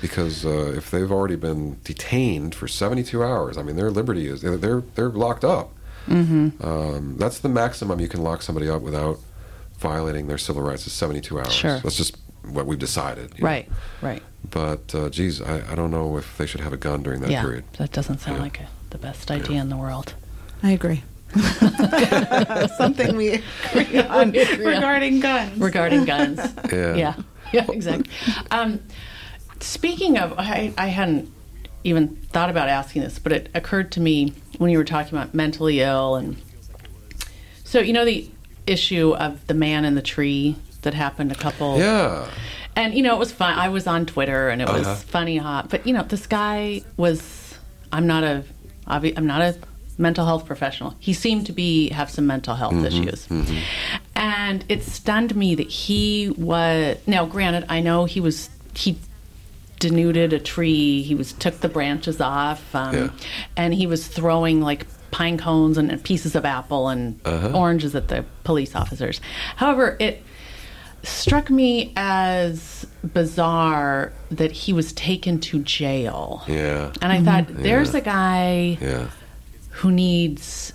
[0.00, 4.42] because uh, if they've already been detained for 72 hours, I mean, their liberty is
[4.42, 5.70] they're they're, they're locked up.
[6.08, 6.64] Mm-hmm.
[6.64, 9.18] Um, that's the maximum you can lock somebody up without
[9.78, 11.52] violating their civil rights is 72 hours.
[11.52, 11.80] Sure.
[11.80, 12.16] That's just
[12.48, 13.32] what we've decided.
[13.36, 13.48] you know.
[13.48, 13.68] Right.
[14.02, 14.22] Right.
[14.50, 17.30] But uh, geez, I, I don't know if they should have a gun during that
[17.30, 17.40] yeah.
[17.42, 17.64] period.
[17.78, 18.42] That doesn't sound Yeah.
[18.42, 20.14] like a, the best idea in the world.
[20.62, 21.02] I agree.
[22.76, 24.74] Something we agree on We agree on.
[24.74, 25.58] regarding guns.
[25.58, 26.40] regarding guns.
[26.72, 26.94] Yeah.
[26.94, 27.14] yeah,
[27.52, 28.10] yeah, exactly.
[28.50, 28.80] Um,
[29.60, 31.30] speaking of, I, I hadn't
[31.84, 35.34] even thought about asking this, but it occurred to me when you were talking about
[35.34, 36.40] mentally ill, and
[37.64, 38.30] so you know the
[38.66, 41.78] issue of the man in the tree that happened a couple.
[41.78, 42.26] Yeah.
[42.76, 43.56] And you know, it was fun.
[43.58, 44.94] I was on Twitter, and it was Uh-huh.
[44.96, 45.70] funny hot.
[45.70, 47.54] But you know, this guy was.
[47.92, 48.42] I'm not a.
[48.86, 49.56] I'm not a
[49.96, 50.94] mental health professional.
[50.98, 53.28] He seemed to be have some mental health Mm-hmm, issues,
[54.16, 56.96] and it stunned me that he was.
[57.06, 58.98] Now, granted, I know he was he
[59.78, 61.02] denuded a tree.
[61.02, 63.08] He was took the branches off, um, Yeah.
[63.56, 67.52] and he was throwing like pine cones and pieces of apple and Uh-huh.
[67.56, 69.20] oranges at the police officers.
[69.54, 70.22] However, it
[71.04, 76.42] struck me as bizarre that he was taken to jail.
[76.48, 76.90] Yeah.
[77.00, 79.06] And I thought, there's a guy Yeah.
[79.70, 80.72] who needs.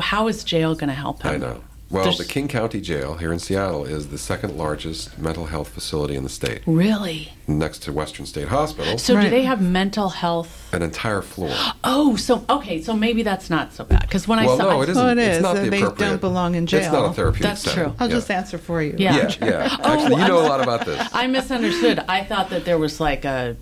[0.00, 1.34] How is jail going to help him?
[1.34, 1.60] I know.
[1.90, 5.68] Well, There's- the King County Jail here in Seattle is the second largest mental health
[5.70, 7.32] facility in the state, Really?
[7.48, 8.96] next to Western State Hospital.
[8.96, 10.56] So do they have mental health?
[10.72, 11.52] an entire floor.
[11.82, 14.88] Oh, so okay, so maybe that's not so bad because when I saw, no, it
[14.90, 15.02] isn't.
[15.02, 15.42] Well, it it's is.
[15.42, 16.08] not the They appropriate.
[16.10, 16.80] don't belong in jail.
[16.80, 17.82] It's not a therapeutic That's setting.
[17.86, 17.94] true.
[17.98, 18.14] I'll yeah.
[18.14, 18.94] just answer for you.
[18.96, 19.16] Yeah.
[19.16, 19.76] Yeah, yeah.
[19.82, 21.08] Oh, you know I'm- a lot about this.
[21.12, 22.04] I misunderstood.
[22.08, 23.56] I thought that there was like a,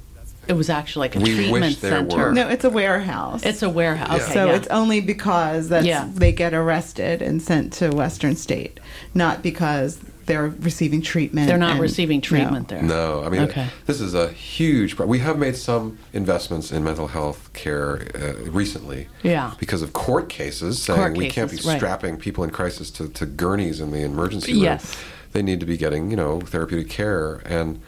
[0.49, 2.17] it was actually like a We treatment wish there center.
[2.17, 2.33] were.
[2.33, 3.45] No, it's a warehouse.
[3.45, 4.19] It's a warehouse.
[4.19, 4.25] Yeah.
[4.25, 4.57] Okay, so yeah.
[4.57, 6.09] it's only because that's, Yeah.
[6.13, 8.81] they get arrested and sent to Western State,
[9.15, 11.47] not because they're receiving treatment.
[11.49, 12.77] they're not and- receiving treatment no.
[12.77, 12.83] there.
[12.87, 13.67] No, I mean, Okay.
[13.87, 14.97] this is a huge.
[14.97, 19.09] Pro- we have made some investments in mental health care uh, recently.
[19.23, 19.53] Yeah.
[19.59, 21.79] Because of court cases saying Court we can't be cases, right.
[21.79, 24.63] strapping people in crisis to, to gurneys in the emergency room.
[24.65, 24.97] Yes.
[25.33, 27.81] They need to be getting, you know, therapeutic care, and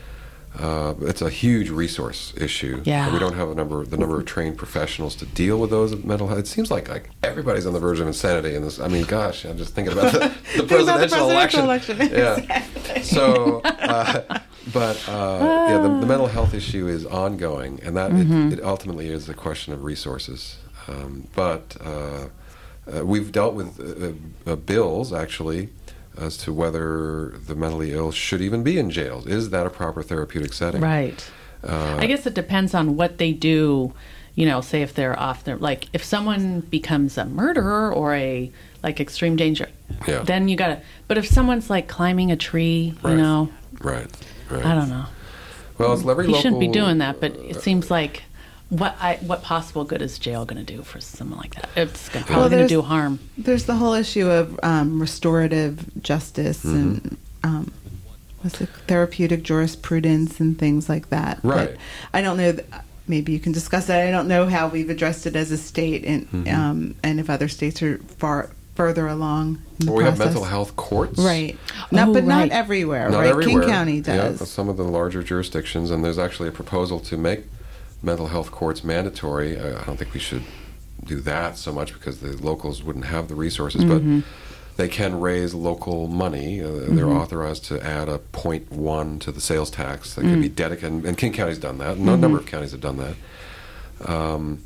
[0.58, 2.82] uh, it's a huge resource issue.
[2.84, 3.12] Yeah.
[3.12, 6.26] We don't have a number, the number of trained professionals to deal with those mental
[6.26, 6.40] health.
[6.40, 8.80] It seems like like everybody's on the verge of insanity in this.
[8.80, 11.96] I mean, gosh, I'm just thinking about the, the about the presidential, presidential election.
[11.96, 12.10] election.
[12.10, 13.02] Yeah.
[13.02, 14.40] So, uh,
[14.72, 19.08] but uh, yeah, the, the mental health issue is ongoing, and that it, it ultimately
[19.08, 20.58] is a question of resources.
[20.88, 22.28] Um, but uh,
[22.92, 25.68] uh, we've dealt with uh, uh, bills actually
[26.20, 29.26] as to whether the mentally ill should even be in jails.
[29.26, 30.80] Is that a proper therapeutic setting?
[30.80, 31.28] Right.
[31.66, 33.92] Uh, I guess it depends on what they do.
[34.35, 38.50] You know, say if they're off their like if someone becomes a murderer or a
[38.83, 39.68] like extreme danger,
[40.06, 40.22] Yeah.
[40.22, 40.80] then you gotta.
[41.09, 43.11] But if someone's like climbing a tree, Right.
[43.12, 43.48] you know,
[43.80, 44.06] Right.
[44.48, 44.64] Right.
[44.64, 45.06] I don't know.
[45.78, 46.42] Well, it's every He local.
[46.42, 47.20] shouldn't be doing that.
[47.20, 48.22] But it seems like
[48.70, 51.68] what I what possible good is jail going to do for someone like that?
[51.76, 53.18] It's gonna, probably going to do harm.
[53.37, 56.76] There's the whole issue of um, restorative justice Mm-hmm.
[56.76, 57.72] and um,
[58.42, 61.40] what's it, therapeutic jurisprudence and things like that.
[61.42, 61.70] Right.
[61.72, 61.76] But
[62.14, 62.52] I don't know.
[62.52, 62.66] th-
[63.06, 64.06] Maybe you can discuss that.
[64.06, 66.54] I don't know how we've addressed it as a state, and Mm-hmm.
[66.54, 69.61] um, and if other states are far further along.
[69.80, 71.18] In the Well, we have mental health courts.
[71.18, 71.59] Right.
[71.90, 73.11] Not, Oh, but not everywhere.
[73.11, 73.30] Not right.
[73.30, 73.62] everywhere.
[73.62, 74.48] King County Yeah, does.
[74.48, 77.40] some of the larger jurisdictions, and there's actually a proposal to make
[78.02, 79.58] mental health courts mandatory.
[79.58, 80.42] Uh, I don't think we should
[81.04, 84.20] do that so much because the locals wouldn't have the resources, Mm-hmm.
[84.20, 84.26] but
[84.76, 86.62] they can raise local money.
[86.62, 90.30] Uh, They're authorized to add a 0.1 to the sales tax that Mm.
[90.30, 91.96] could be dedicated, and King County's done that.
[91.96, 92.20] Mm-hmm.
[92.20, 93.14] number of counties have done that.
[94.10, 94.62] Um,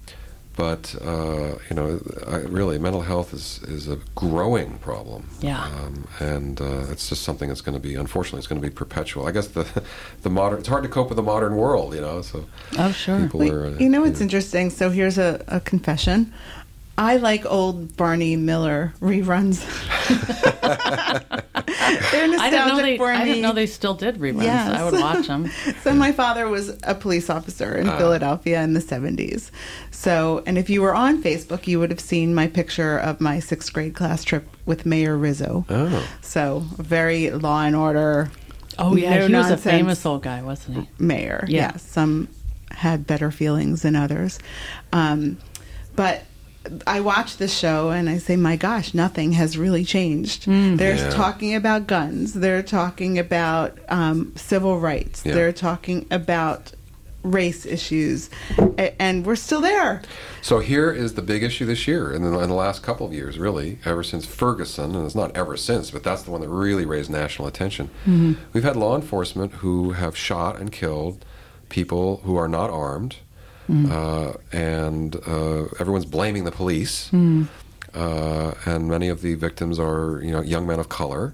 [0.56, 5.28] but uh, you know, I, really, mental health is is a growing problem.
[5.40, 5.62] Yeah.
[5.64, 8.72] Um, and uh, it's just something that's going to be, unfortunately, it's going to be
[8.74, 9.26] perpetual.
[9.26, 9.66] I guess the
[10.22, 12.22] the modern, it's hard to cope with the modern world, you know.
[12.22, 12.44] So
[12.78, 13.20] Oh sure.
[13.20, 13.70] people Wait, are.
[13.78, 14.70] you know what's interesting?
[14.70, 16.32] So here's a, a confession.
[16.96, 19.64] I like old Barney Miller reruns.
[22.50, 22.96] They're nostalgic I didn't know they.
[22.96, 23.16] for me.
[23.16, 24.42] I didn't know they still did reruns.
[24.42, 24.78] Yes.
[24.78, 25.50] I would watch them.
[25.82, 29.50] so my father was a police officer in Philadelphia in the 70s.
[29.90, 33.40] So, and if you were on Facebook, you would have seen my picture of my
[33.40, 35.64] sixth grade class trip with Mayor Rizzo.
[35.68, 36.08] Oh.
[36.20, 38.30] So, very law and order.
[38.78, 40.88] Oh yeah, no he was a famous old guy, wasn't he?
[40.98, 41.44] mayor.
[41.48, 41.72] Yeah.
[41.72, 41.76] Yeah.
[41.76, 42.28] Some
[42.70, 44.38] had better feelings than others.
[44.92, 45.38] Um,
[45.94, 46.24] but
[46.86, 50.46] I watch the show and I say, my gosh, nothing has really changed.
[50.46, 51.10] They're Yeah.
[51.10, 52.32] talking about guns.
[52.34, 55.22] They're talking about um, civil rights.
[55.24, 55.34] Yeah.
[55.34, 56.72] They're talking about
[57.22, 58.28] race issues.
[58.78, 60.02] A- and we're still there.
[60.42, 63.14] So here is the big issue this year, and in in the last couple of
[63.14, 66.48] years, really, ever since Ferguson, and it's not ever since, but that's the one that
[66.50, 67.88] really raised national attention.
[68.52, 71.24] We've had law enforcement who have shot and killed
[71.70, 73.16] people who are not armed,
[73.68, 77.10] uh, and uh, everyone's blaming the police.
[77.94, 81.32] Uh, and many of the victims are, you know, young men of color,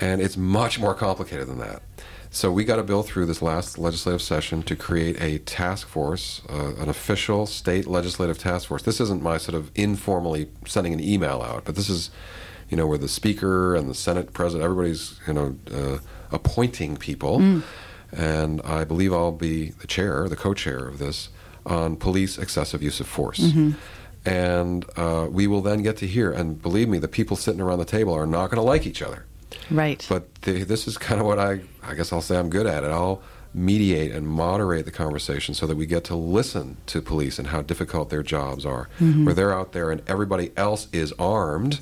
[0.00, 1.82] and it's much more complicated than that.
[2.30, 6.40] So we got a bill through this last legislative session to create a task force,
[6.48, 8.82] uh, an official state legislative task force.
[8.82, 12.10] This isn't my sort of informally sending an email out, but this is,
[12.70, 15.98] you know, where the speaker and the Senate president, everybody's, you know, uh,
[16.30, 17.62] appointing people,
[18.12, 21.28] and I believe I'll be the chair, the co-chair of this
[21.66, 23.52] on police excessive use of force.
[24.24, 27.78] And uh, we will then get to hear, and believe me, the people sitting around
[27.78, 29.24] the table are not going to like each other.
[29.70, 30.04] Right.
[30.08, 32.84] But the, this is kind of what I, I guess I'll say I'm good at
[32.84, 32.90] it.
[32.90, 33.22] I'll,
[33.54, 37.62] mediate and moderate the conversation so that we get to listen to police and how
[37.62, 38.90] difficult their jobs are.
[39.00, 39.24] Mm-hmm.
[39.24, 41.80] Where they're out there and everybody else is armed.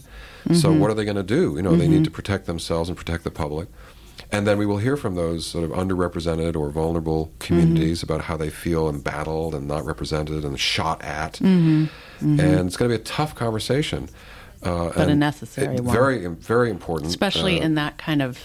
[0.52, 0.78] So Mm-hmm.
[0.78, 1.54] what are they going to do?
[1.56, 3.66] You know, they need to protect themselves and protect the public.
[4.32, 8.12] And then we will hear from those sort of underrepresented or vulnerable communities Mm-hmm.
[8.12, 11.34] about how they feel embattled and not represented and shot at.
[11.34, 11.86] Mm-hmm.
[12.40, 14.08] And it's going to be a tough conversation.
[14.62, 15.94] Uh, But a necessary it- one.
[15.94, 17.10] Very, very important.
[17.10, 18.38] especially Uh, in that kind of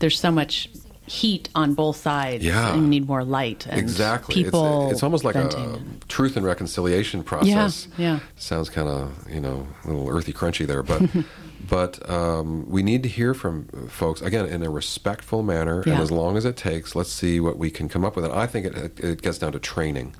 [0.00, 0.68] there's so much
[1.06, 2.72] heat on both sides Yeah.
[2.72, 4.34] and you need more light and Exactly.
[4.42, 5.60] people it's, it's almost like venting.
[6.02, 7.88] a truth and reconciliation process.
[7.96, 8.14] Yeah.
[8.14, 8.18] yeah.
[8.36, 11.02] Sounds kind of you know a little earthy, crunchy there, but
[11.68, 15.94] but um, we need to hear from folks again in a respectful manner, Yeah.
[15.94, 18.24] and as long as it takes, let's see what we can come up with.
[18.24, 20.14] And I think it, it gets down to training.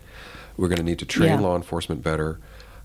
[0.57, 1.41] We're going to need to train Yeah.
[1.41, 2.39] law enforcement better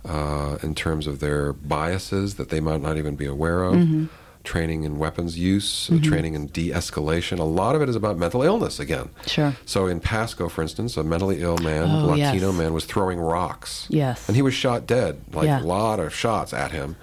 [0.05, 3.75] uh, in terms of their biases that they might not even be aware of.
[3.75, 4.05] Mm-hmm.
[4.45, 7.39] Training in weapons use, uh, training in de-escalation.
[7.39, 9.09] A lot of it is about mental illness again.
[9.27, 9.53] Sure.
[9.65, 12.57] So in Pasco, for instance, a mentally ill man, Oh, Latino yes.
[12.57, 13.85] man, was throwing rocks.
[13.89, 14.25] Yes.
[14.27, 15.61] And he was shot dead, like Yeah.
[15.61, 16.95] a lot of shots at him.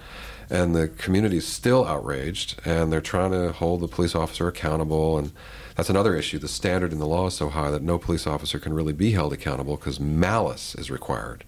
[0.49, 5.17] And the community is still outraged, and they're trying to hold the police officer accountable.
[5.17, 5.31] And
[5.75, 6.39] that's another issue.
[6.39, 9.11] The standard in the law is so high that no police officer can really be
[9.11, 11.43] held accountable because malice is required.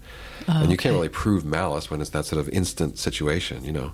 [0.48, 3.92] and you can't really prove malice when it's that sort of instant situation, you know.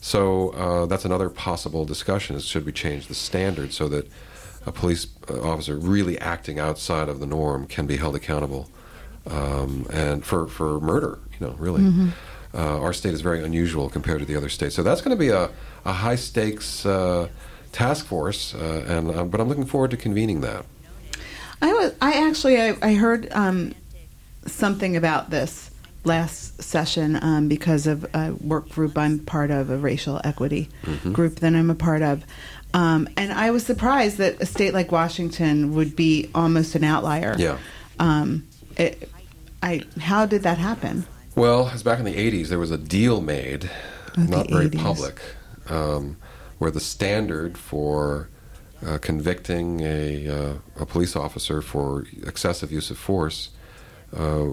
[0.00, 4.08] So uh, that's another possible discussion: is should we change the standard so that
[4.66, 8.68] a police uh, officer really acting outside of the norm can be held accountable,
[9.26, 11.82] um, and for for murder, you know, really.
[12.54, 15.20] Uh, our state is very unusual compared to the other states, so that's going to
[15.20, 15.50] be a,
[15.84, 17.28] a high stakes uh,
[17.72, 20.64] task force, uh, and uh, but I'm looking forward to convening that.
[21.60, 21.94] I was.
[22.00, 22.60] I actually.
[22.60, 23.74] I, I heard um,
[24.46, 25.70] something about this
[26.04, 31.12] last session um, because of a work group I'm part of, a racial equity Mm-hmm.
[31.12, 32.24] group that I'm a part of,
[32.72, 37.34] um, and I was surprised that a state like Washington would be almost an outlier.
[37.36, 37.58] Yeah.
[37.98, 38.46] Um,
[38.78, 39.10] it,
[39.62, 39.82] I.
[40.00, 41.04] How did that happen?
[41.38, 43.70] Well, as back in the 80s, there was a deal made,
[44.16, 44.82] not very 80s.
[44.82, 45.20] public,
[45.68, 46.16] um,
[46.58, 48.28] where the standard for
[48.84, 53.50] uh, convicting a, uh, a police officer for excessive use of force,
[54.16, 54.46] uh,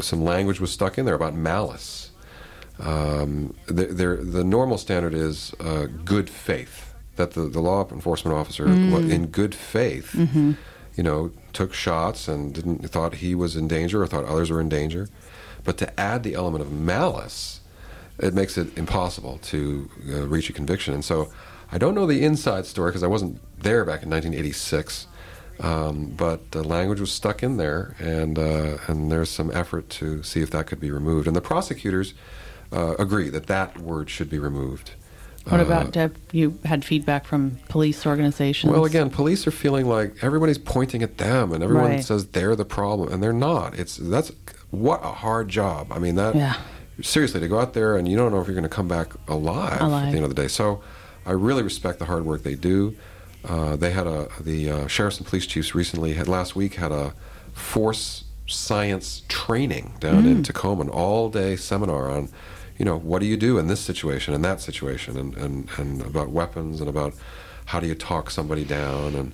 [0.00, 2.10] some language was stuck in there about malice.
[2.78, 3.84] Um, the,
[4.16, 9.26] the normal standard is uh, good faith, that the, the law enforcement officer, wa- in
[9.26, 10.14] good faith,
[10.96, 14.60] you know, took shots and didn't thought he was in danger or thought others were
[14.60, 15.08] in danger.
[15.64, 17.60] But to add the element of malice,
[18.18, 20.94] it makes it impossible to uh, reach a conviction.
[20.94, 21.30] And so
[21.72, 25.06] I don't know the inside story because I wasn't there back in 1986.
[25.60, 30.22] Um, but the language was stuck in there, and uh, and there's some effort to
[30.22, 31.26] see if that could be removed.
[31.26, 32.14] And the prosecutors
[32.72, 34.92] uh, agree that that word should be removed.
[35.44, 39.86] what Uh, about have you had feedback from police organizations well, again, police are feeling
[39.86, 42.04] like everybody's pointing at them, and everyone Right.
[42.04, 43.78] says they're the problem, and they're not.
[43.78, 44.32] It's that's
[44.70, 45.88] what a hard job.
[45.92, 46.54] I mean, that Yeah.
[47.02, 49.12] seriously to go out there and you don't know if you're going to come back
[49.28, 50.48] alive, at the end of the day.
[50.48, 50.80] So,
[51.26, 52.94] I really respect the hard work they do.
[53.44, 56.92] Uh, they had a the uh, sheriffs and police chiefs recently had last week had
[56.92, 57.14] a
[57.52, 60.30] force science training down Mm.
[60.30, 62.28] in Tacoma, an all day seminar on,
[62.78, 66.02] you know, what do you do in this situation and that situation, and, and, and
[66.02, 67.14] about weapons and about
[67.66, 69.32] how do you talk somebody down and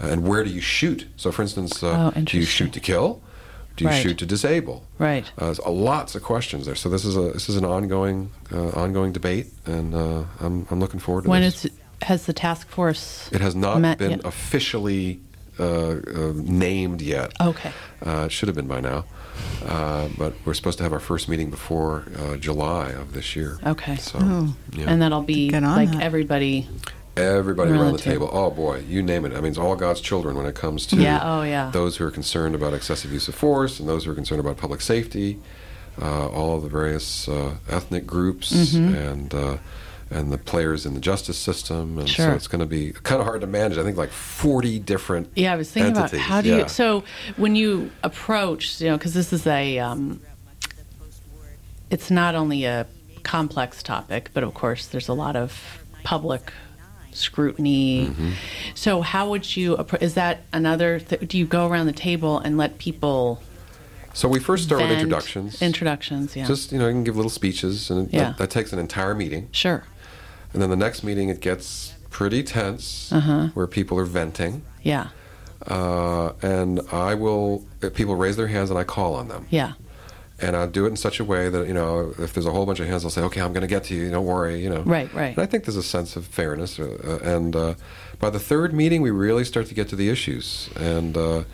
[0.00, 1.06] and where do you shoot?
[1.16, 3.20] So, for instance, uh, Oh, do you shoot to kill?
[3.78, 4.02] Do you Right.
[4.02, 4.82] shoot to disable?
[4.98, 6.74] right Uh, there's a lots of questions there.
[6.76, 10.80] So this is a this is an ongoing uh, ongoing debate, and uh, I'm I'm
[10.80, 11.64] looking forward to when this.
[11.64, 11.70] is
[12.02, 14.24] has the task force It has not met been yet?
[14.24, 15.18] officially
[15.60, 17.32] uh, uh, named yet.
[17.40, 17.72] okay
[18.06, 19.04] Uh, it should have been by now,
[19.66, 23.58] uh, but we're supposed to have our first meeting before uh, July of this year.
[23.66, 23.96] Okay.
[23.96, 24.54] So Oh.
[24.78, 24.90] yeah.
[24.90, 26.02] and that'll be like that.
[26.02, 26.66] everybody
[27.18, 28.28] everybody Around around the table.
[28.32, 29.32] Oh boy, you name it.
[29.32, 31.70] I mean, it's all God's children when it comes to Yeah, oh, yeah.
[31.70, 34.56] those who are concerned about excessive use of force and those who are concerned about
[34.56, 35.38] public safety.
[36.00, 38.94] Uh, all of the various uh, ethnic groups Mm-hmm.
[38.94, 39.56] and uh,
[40.10, 42.32] and the players in the justice system, and so Sure.
[42.32, 43.76] it's going to be kind of hard to manage.
[43.78, 45.28] I think like forty different.
[45.34, 46.12] Yeah, I was thinking entities.
[46.20, 46.56] about how do Yeah.
[46.58, 46.68] you.
[46.68, 47.02] So
[47.36, 50.20] when you approach, you know, because this is a, um,
[51.90, 52.86] it's not only a
[53.22, 56.52] complex topic, but of course there's a lot of public
[57.12, 58.06] scrutiny.
[58.06, 58.30] Mm-hmm.
[58.74, 59.76] So how would you?
[60.00, 61.00] Is that another?
[61.00, 63.42] Th- do you go around the table and let people?
[64.14, 65.62] So we first start with introductions.
[65.62, 66.46] Introductions, yeah.
[66.46, 68.30] Just you know, you can give little speeches, and Yeah.
[68.30, 69.48] that, that takes an entire meeting.
[69.52, 69.84] sure.
[70.52, 73.48] And then the next meeting, it gets pretty tense, Uh-huh.
[73.54, 74.62] where people are venting.
[74.82, 75.08] Yeah.
[75.66, 77.64] uh, and I will.
[77.94, 79.72] People raise their hands, and I call on them, Yeah.
[80.40, 82.64] And I'll do it in such a way that you know, if there's a whole
[82.66, 84.10] bunch of hands, I'll say, "Okay, I'm going to get to you.
[84.10, 85.36] Don't worry." You know, Right, right.
[85.36, 87.74] And I think there's a sense of fairness, uh, uh, and uh,
[88.20, 91.44] by the third meeting, we really start to get to the issues, and uh,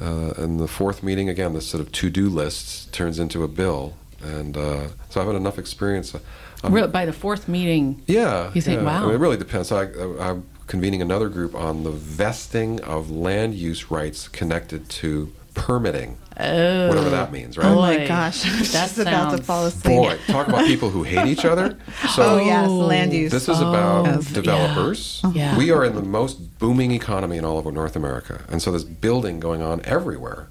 [0.00, 3.94] uh, and the fourth meeting, again, this sort of to-do list turns into a bill,
[4.22, 6.14] and uh, so I've had enough experience.
[6.14, 8.86] I'm- Real, by the fourth meeting, yeah, You think, yeah.
[8.86, 9.02] wow.
[9.02, 9.68] I mean, it really depends.
[9.68, 15.32] So I, I'm convening another group on the vesting of land use rights connected to
[15.54, 17.32] permitting, oh, whatever that oh.
[17.32, 17.66] means, right?
[17.66, 19.96] Oh my gosh, I was just about to fall asleep.
[19.96, 21.78] Boy, talk about people who hate each other.
[22.14, 23.30] So Oh yes, land use.
[23.30, 25.20] this is about Oh, developers.
[25.22, 25.28] yeah.
[25.28, 25.32] Oh.
[25.34, 25.56] Yeah.
[25.56, 28.84] We are in the most booming economy in all of North America, and so there's
[28.84, 30.48] building going on everywhere.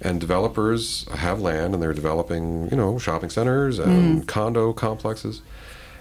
[0.00, 4.26] And developers have land, and they're developing, you know, shopping centers and hmm.
[4.26, 5.42] condo complexes.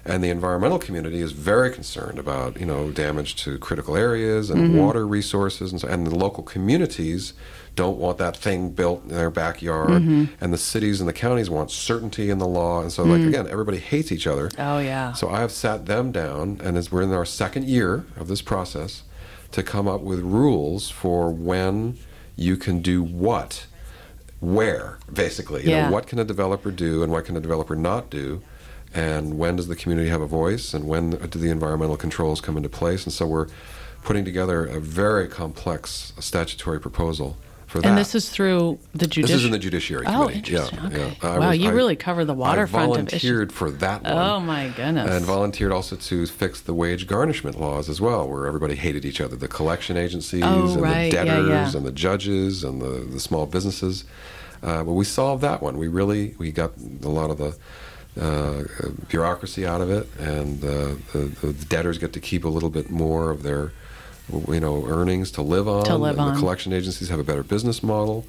[0.07, 4.69] And the environmental community is very concerned about, you know, damage to critical areas and
[4.69, 4.77] mm-hmm.
[4.77, 7.33] water resources, and, so, and the local communities
[7.77, 9.89] don't want that thing built in their backyard.
[9.89, 10.25] Mm-hmm.
[10.41, 12.81] And the cities and the counties want certainty in the law.
[12.81, 13.29] And so, like mm.
[13.29, 14.49] again, everybody hates each other.
[14.57, 15.13] Oh, yeah.
[15.13, 18.41] So I have sat them down, and as we're in our second year of this
[18.41, 19.03] process,
[19.51, 21.97] to come up with rules for when
[22.35, 23.67] you can do what,
[24.39, 25.63] where, basically.
[25.63, 25.85] You Yeah.
[25.85, 28.41] know, what can a developer do, and what can a developer not do,
[28.93, 32.57] and when does the community have a voice, and when do the environmental controls come
[32.57, 33.05] into place?
[33.05, 33.47] And so we're
[34.03, 37.37] putting together a very complex statutory proposal
[37.67, 37.87] for that.
[37.89, 39.27] and this is through the judiciary.
[39.27, 40.37] This is in the Judiciary Oh, Committee.
[40.39, 40.79] interesting.
[40.81, 41.17] Yeah, Okay.
[41.21, 41.37] yeah.
[41.39, 43.21] Wow, was- you I- really cover the waterfront I of issues.
[43.21, 44.13] volunteered for that one.
[44.13, 45.11] Oh my goodness!
[45.11, 49.21] And volunteered also to fix the wage garnishment laws as well, where everybody hated each
[49.21, 49.35] other.
[49.35, 51.11] The collection agencies Oh, and right.
[51.11, 51.77] the Yeah, debtors yeah.
[51.77, 54.05] and the judges and the, the small businesses.
[54.63, 55.77] Uh, but we solved that one.
[55.77, 56.71] We really we got
[57.03, 57.55] a lot of the
[58.19, 58.63] uh,
[59.09, 62.89] bureaucracy out of it, and uh, the, the debtors get to keep a little bit
[62.89, 63.71] more of their
[64.47, 65.85] you know earnings to live on.
[65.85, 66.33] To live and on.
[66.35, 68.25] The collection agencies have a better business model.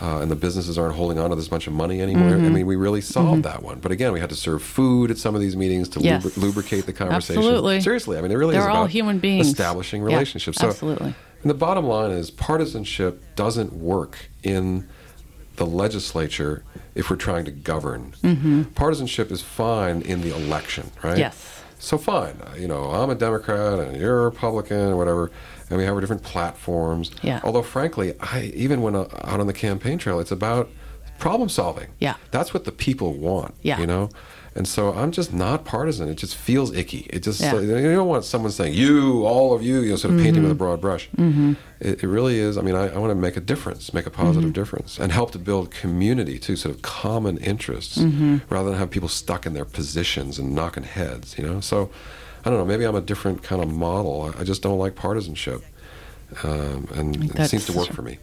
[0.00, 2.30] Uh, and the businesses aren't holding on to this bunch of money anymore.
[2.30, 2.46] Mm-hmm.
[2.46, 3.78] I mean, we really solved that one.
[3.78, 6.24] But again, we had to serve food at some of these meetings to Yes.
[6.24, 7.42] lubri- lubricate the conversation.
[7.42, 7.82] Absolutely.
[7.82, 9.48] Seriously, I mean, it really They're is all about human beings.
[9.48, 10.56] establishing Yeah, relationships.
[10.58, 11.14] so, absolutely.
[11.42, 14.88] And the bottom line is partisanship doesn't work in
[15.56, 16.64] the legislature
[16.94, 18.14] if we're trying to govern.
[18.74, 21.12] Partisanship is fine in the election, right?
[21.12, 21.20] Mm-hmm.
[21.20, 21.61] Yes.
[21.82, 25.32] So fine, uh, you know, I'm a Democrat and you're a Republican or whatever,
[25.68, 27.10] and we have our different platforms.
[27.22, 27.40] Yeah.
[27.42, 30.70] Although, frankly, I even when uh, out on the campaign trail, it's about
[31.18, 31.88] problem solving.
[32.00, 32.14] Yeah.
[32.30, 33.54] That's what the people want.
[33.62, 33.78] Yeah.
[33.80, 34.08] You know.
[34.54, 36.10] And so I'm just not partisan.
[36.10, 37.06] It just feels icky.
[37.08, 37.58] It just Yeah.
[37.58, 40.52] you don't want someone saying you, all of you, you know, sort of painting with
[40.52, 41.08] a broad brush.
[41.16, 41.54] Mm-hmm.
[41.80, 42.58] It, it really is.
[42.58, 44.52] I mean, I, I want to make a difference, make a positive Mm-hmm.
[44.52, 48.38] difference, and help to build community too, sort of common interests, Mm-hmm.
[48.50, 51.38] rather than have people stuck in their positions and knocking heads.
[51.38, 51.60] You know.
[51.60, 51.88] So
[52.44, 52.66] I don't know.
[52.66, 54.34] Maybe I'm a different kind of model.
[54.36, 55.62] I, I just don't like partisanship,
[56.44, 58.18] um, and it seems to work for me.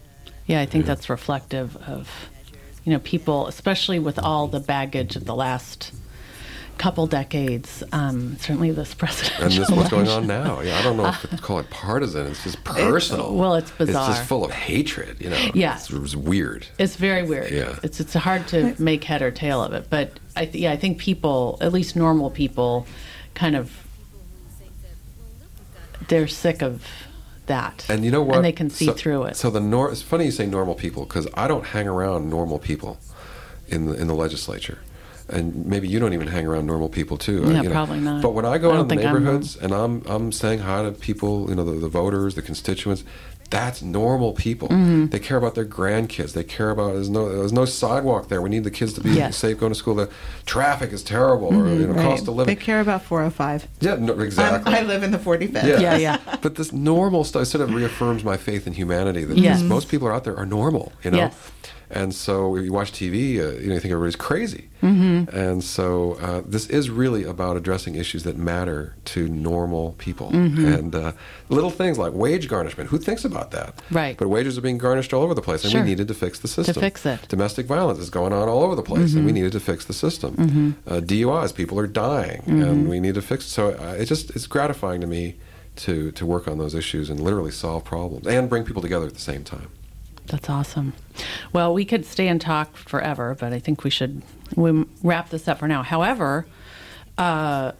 [0.46, 2.08] Yeah, I think that's reflective of,
[2.84, 5.92] you know, people, especially with all the baggage of the last
[6.80, 7.82] couple decades.
[7.92, 9.44] Um, certainly, this presidential.
[9.44, 10.60] And this is what's going on now.
[10.60, 12.26] Yeah, I don't know if to call it partisan.
[12.28, 13.34] It's just personal.
[13.36, 14.08] well, it's bizarre.
[14.08, 15.20] It's just full of hatred.
[15.20, 15.50] You know.
[15.54, 15.76] Yeah.
[15.76, 16.66] It's, it's weird.
[16.78, 17.52] It's very weird.
[17.52, 17.78] Yeah.
[17.82, 20.76] It's it's hard to make head or tail of it, but I th- yeah I
[20.76, 22.86] think people, at least normal people,
[23.34, 23.86] kind of
[26.08, 26.84] they're sick of
[27.50, 27.84] that.
[27.88, 28.36] And you know what?
[28.36, 29.36] And they can see So- through it.
[29.36, 32.58] So the nor- it's funny you say normal people because I don't hang around normal
[32.58, 32.98] people
[33.68, 34.78] in the in the legislature.
[35.28, 37.44] And maybe you don't even hang around normal people too.
[37.44, 37.70] uh, Yeah, know.
[37.70, 38.20] probably not.
[38.20, 40.60] But when I go I out in the think I'm neighborhoods and I'm I'm saying
[40.60, 43.04] hi to people, you know, the, the voters, the constituents,
[43.50, 44.68] that's normal people.
[44.68, 45.06] Mm-hmm.
[45.06, 46.32] They care about their grandkids.
[46.34, 48.40] They care about there's no there's no sidewalk there.
[48.40, 49.36] We need the kids to be Yes.
[49.36, 49.96] safe going to school.
[49.96, 50.08] The
[50.46, 52.04] traffic is terrible, or you know, Right.
[52.06, 52.54] cost of living.
[52.54, 53.66] They care about 405.
[53.80, 54.72] yeah, no, I'm, exactly.
[54.72, 55.64] I live in the 45th.
[55.66, 55.96] Yeah, yeah.
[55.96, 56.18] yeah.
[56.42, 59.62] But this normal stuff sort of reaffirms my faith in humanity that Yes.
[59.62, 61.18] most people are out there are normal, you know.
[61.18, 61.34] Yes.
[61.92, 64.68] And so if you watch TV, uh, you know, you think everybody's crazy.
[64.82, 65.36] Mm-hmm.
[65.36, 70.30] And so uh, this is really about addressing issues that matter to normal people.
[70.30, 70.64] Mm-hmm.
[70.66, 71.12] And uh,
[71.48, 72.90] little things like wage garnishment.
[72.90, 73.74] Who thinks about that?
[73.90, 74.16] Right.
[74.16, 75.80] But wages are being garnished all over the place, and Sure.
[75.82, 76.74] we needed to fix the system.
[76.74, 77.26] To fix it.
[77.28, 79.16] Domestic violence is going on all over the place, Mm-hmm.
[79.18, 80.76] and we needed to fix the system.
[80.86, 82.62] Uh, DUIs, people are dying, Mm-hmm.
[82.62, 83.46] and we need to fix.
[83.46, 83.50] it.
[83.50, 85.36] So uh, it just it's gratifying to me
[85.76, 89.14] to to work on those issues and literally solve problems and bring people together at
[89.14, 89.68] the same time.
[90.30, 90.92] That's awesome.
[91.52, 94.22] Well, we could stay and talk forever, but I think we should
[94.56, 95.82] we wrap this up for now.
[95.82, 96.46] However,
[97.18, 97.72] uh,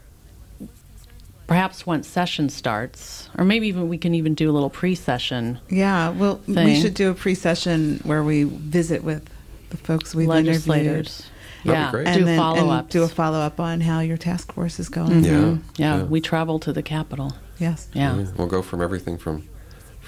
[1.46, 6.10] perhaps once session starts, or maybe even we can even do a little pre-session Yeah,
[6.10, 9.28] well, we should do a pre-session where we visit with
[9.70, 10.46] the folks we've interviewed.
[10.66, 11.26] legislators.
[11.64, 12.04] That'd yeah, great.
[12.06, 12.92] do And then follow and ups.
[12.92, 15.24] do a follow-up on how your task force is going.
[15.24, 17.34] Yeah, yeah, we travel to the capital.
[17.58, 17.88] Yes.
[17.92, 18.16] Yeah.
[18.16, 19.46] Yeah, We'll go from everything from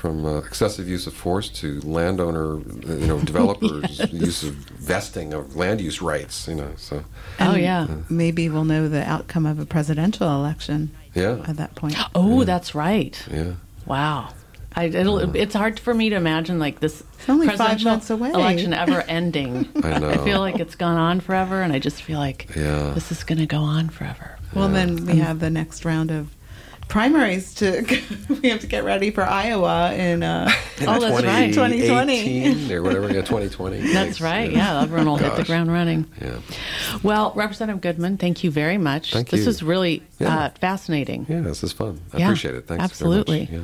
[0.02, 5.32] from uh, excessive use of force to landowner, uh, you know, developers' use of vesting
[5.32, 6.48] of land use rights.
[6.48, 7.04] You know, so
[7.38, 7.86] oh yeah.
[8.10, 11.94] Maybe we'll know the outcome of a presidential election yeah, at that point.
[12.16, 13.16] Oh, that's right.
[13.30, 13.52] yeah.
[13.86, 14.30] Wow.
[14.74, 18.30] I, it'll, it's hard for me to imagine like this only presidential months away.
[18.30, 19.68] election ever ending.
[19.84, 20.10] I know.
[20.10, 22.90] I feel like it's gone on forever, and I just feel like Yeah.
[22.94, 24.36] this is going to go on forever.
[24.52, 26.34] Well, then we have the next round of
[26.92, 27.80] primaries to.
[28.42, 30.22] we have to get ready for Iowa in.
[30.22, 30.50] Uh,
[30.84, 31.52] Oh, that's right.
[31.54, 32.74] 2020.
[32.74, 33.06] or whatever.
[33.06, 33.78] Yeah, 2020.
[33.80, 34.20] That's Thanks.
[34.20, 34.50] right.
[34.50, 36.06] Yeah, everyone will hit the ground running.
[36.20, 36.40] Yeah.
[37.04, 39.12] Well, Representative Goodman, thank you very much.
[39.12, 39.48] Thank this you.
[39.48, 40.36] is really Yeah.
[40.36, 41.24] uh, fascinating.
[41.28, 42.00] Yeah, this is fun.
[42.12, 42.66] I Yeah, appreciate it.
[42.66, 42.82] Thanks.
[42.82, 43.48] Absolutely.
[43.52, 43.60] Yeah.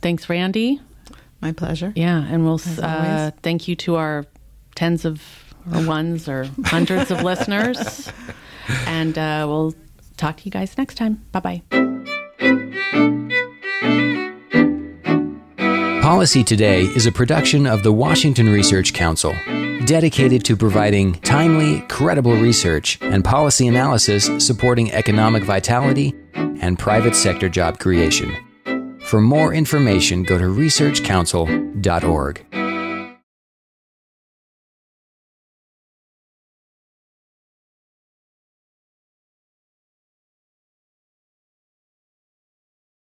[0.00, 0.80] Thanks, Randy.
[1.40, 1.92] My pleasure.
[1.96, 4.26] Yeah, and we'll uh, thank you to our
[4.76, 5.20] tens of
[5.74, 8.12] or ones or hundreds of listeners,
[8.86, 9.74] and uh, we'll
[10.16, 11.24] talk to you guys next time.
[11.32, 12.09] Bye bye.
[16.02, 19.34] Policy Today is a production of the Washington Research Council,
[19.84, 27.48] dedicated to providing timely, credible research and policy analysis supporting economic vitality and private sector
[27.48, 28.34] job creation.
[29.02, 32.69] For more information, go to researchcouncil.org.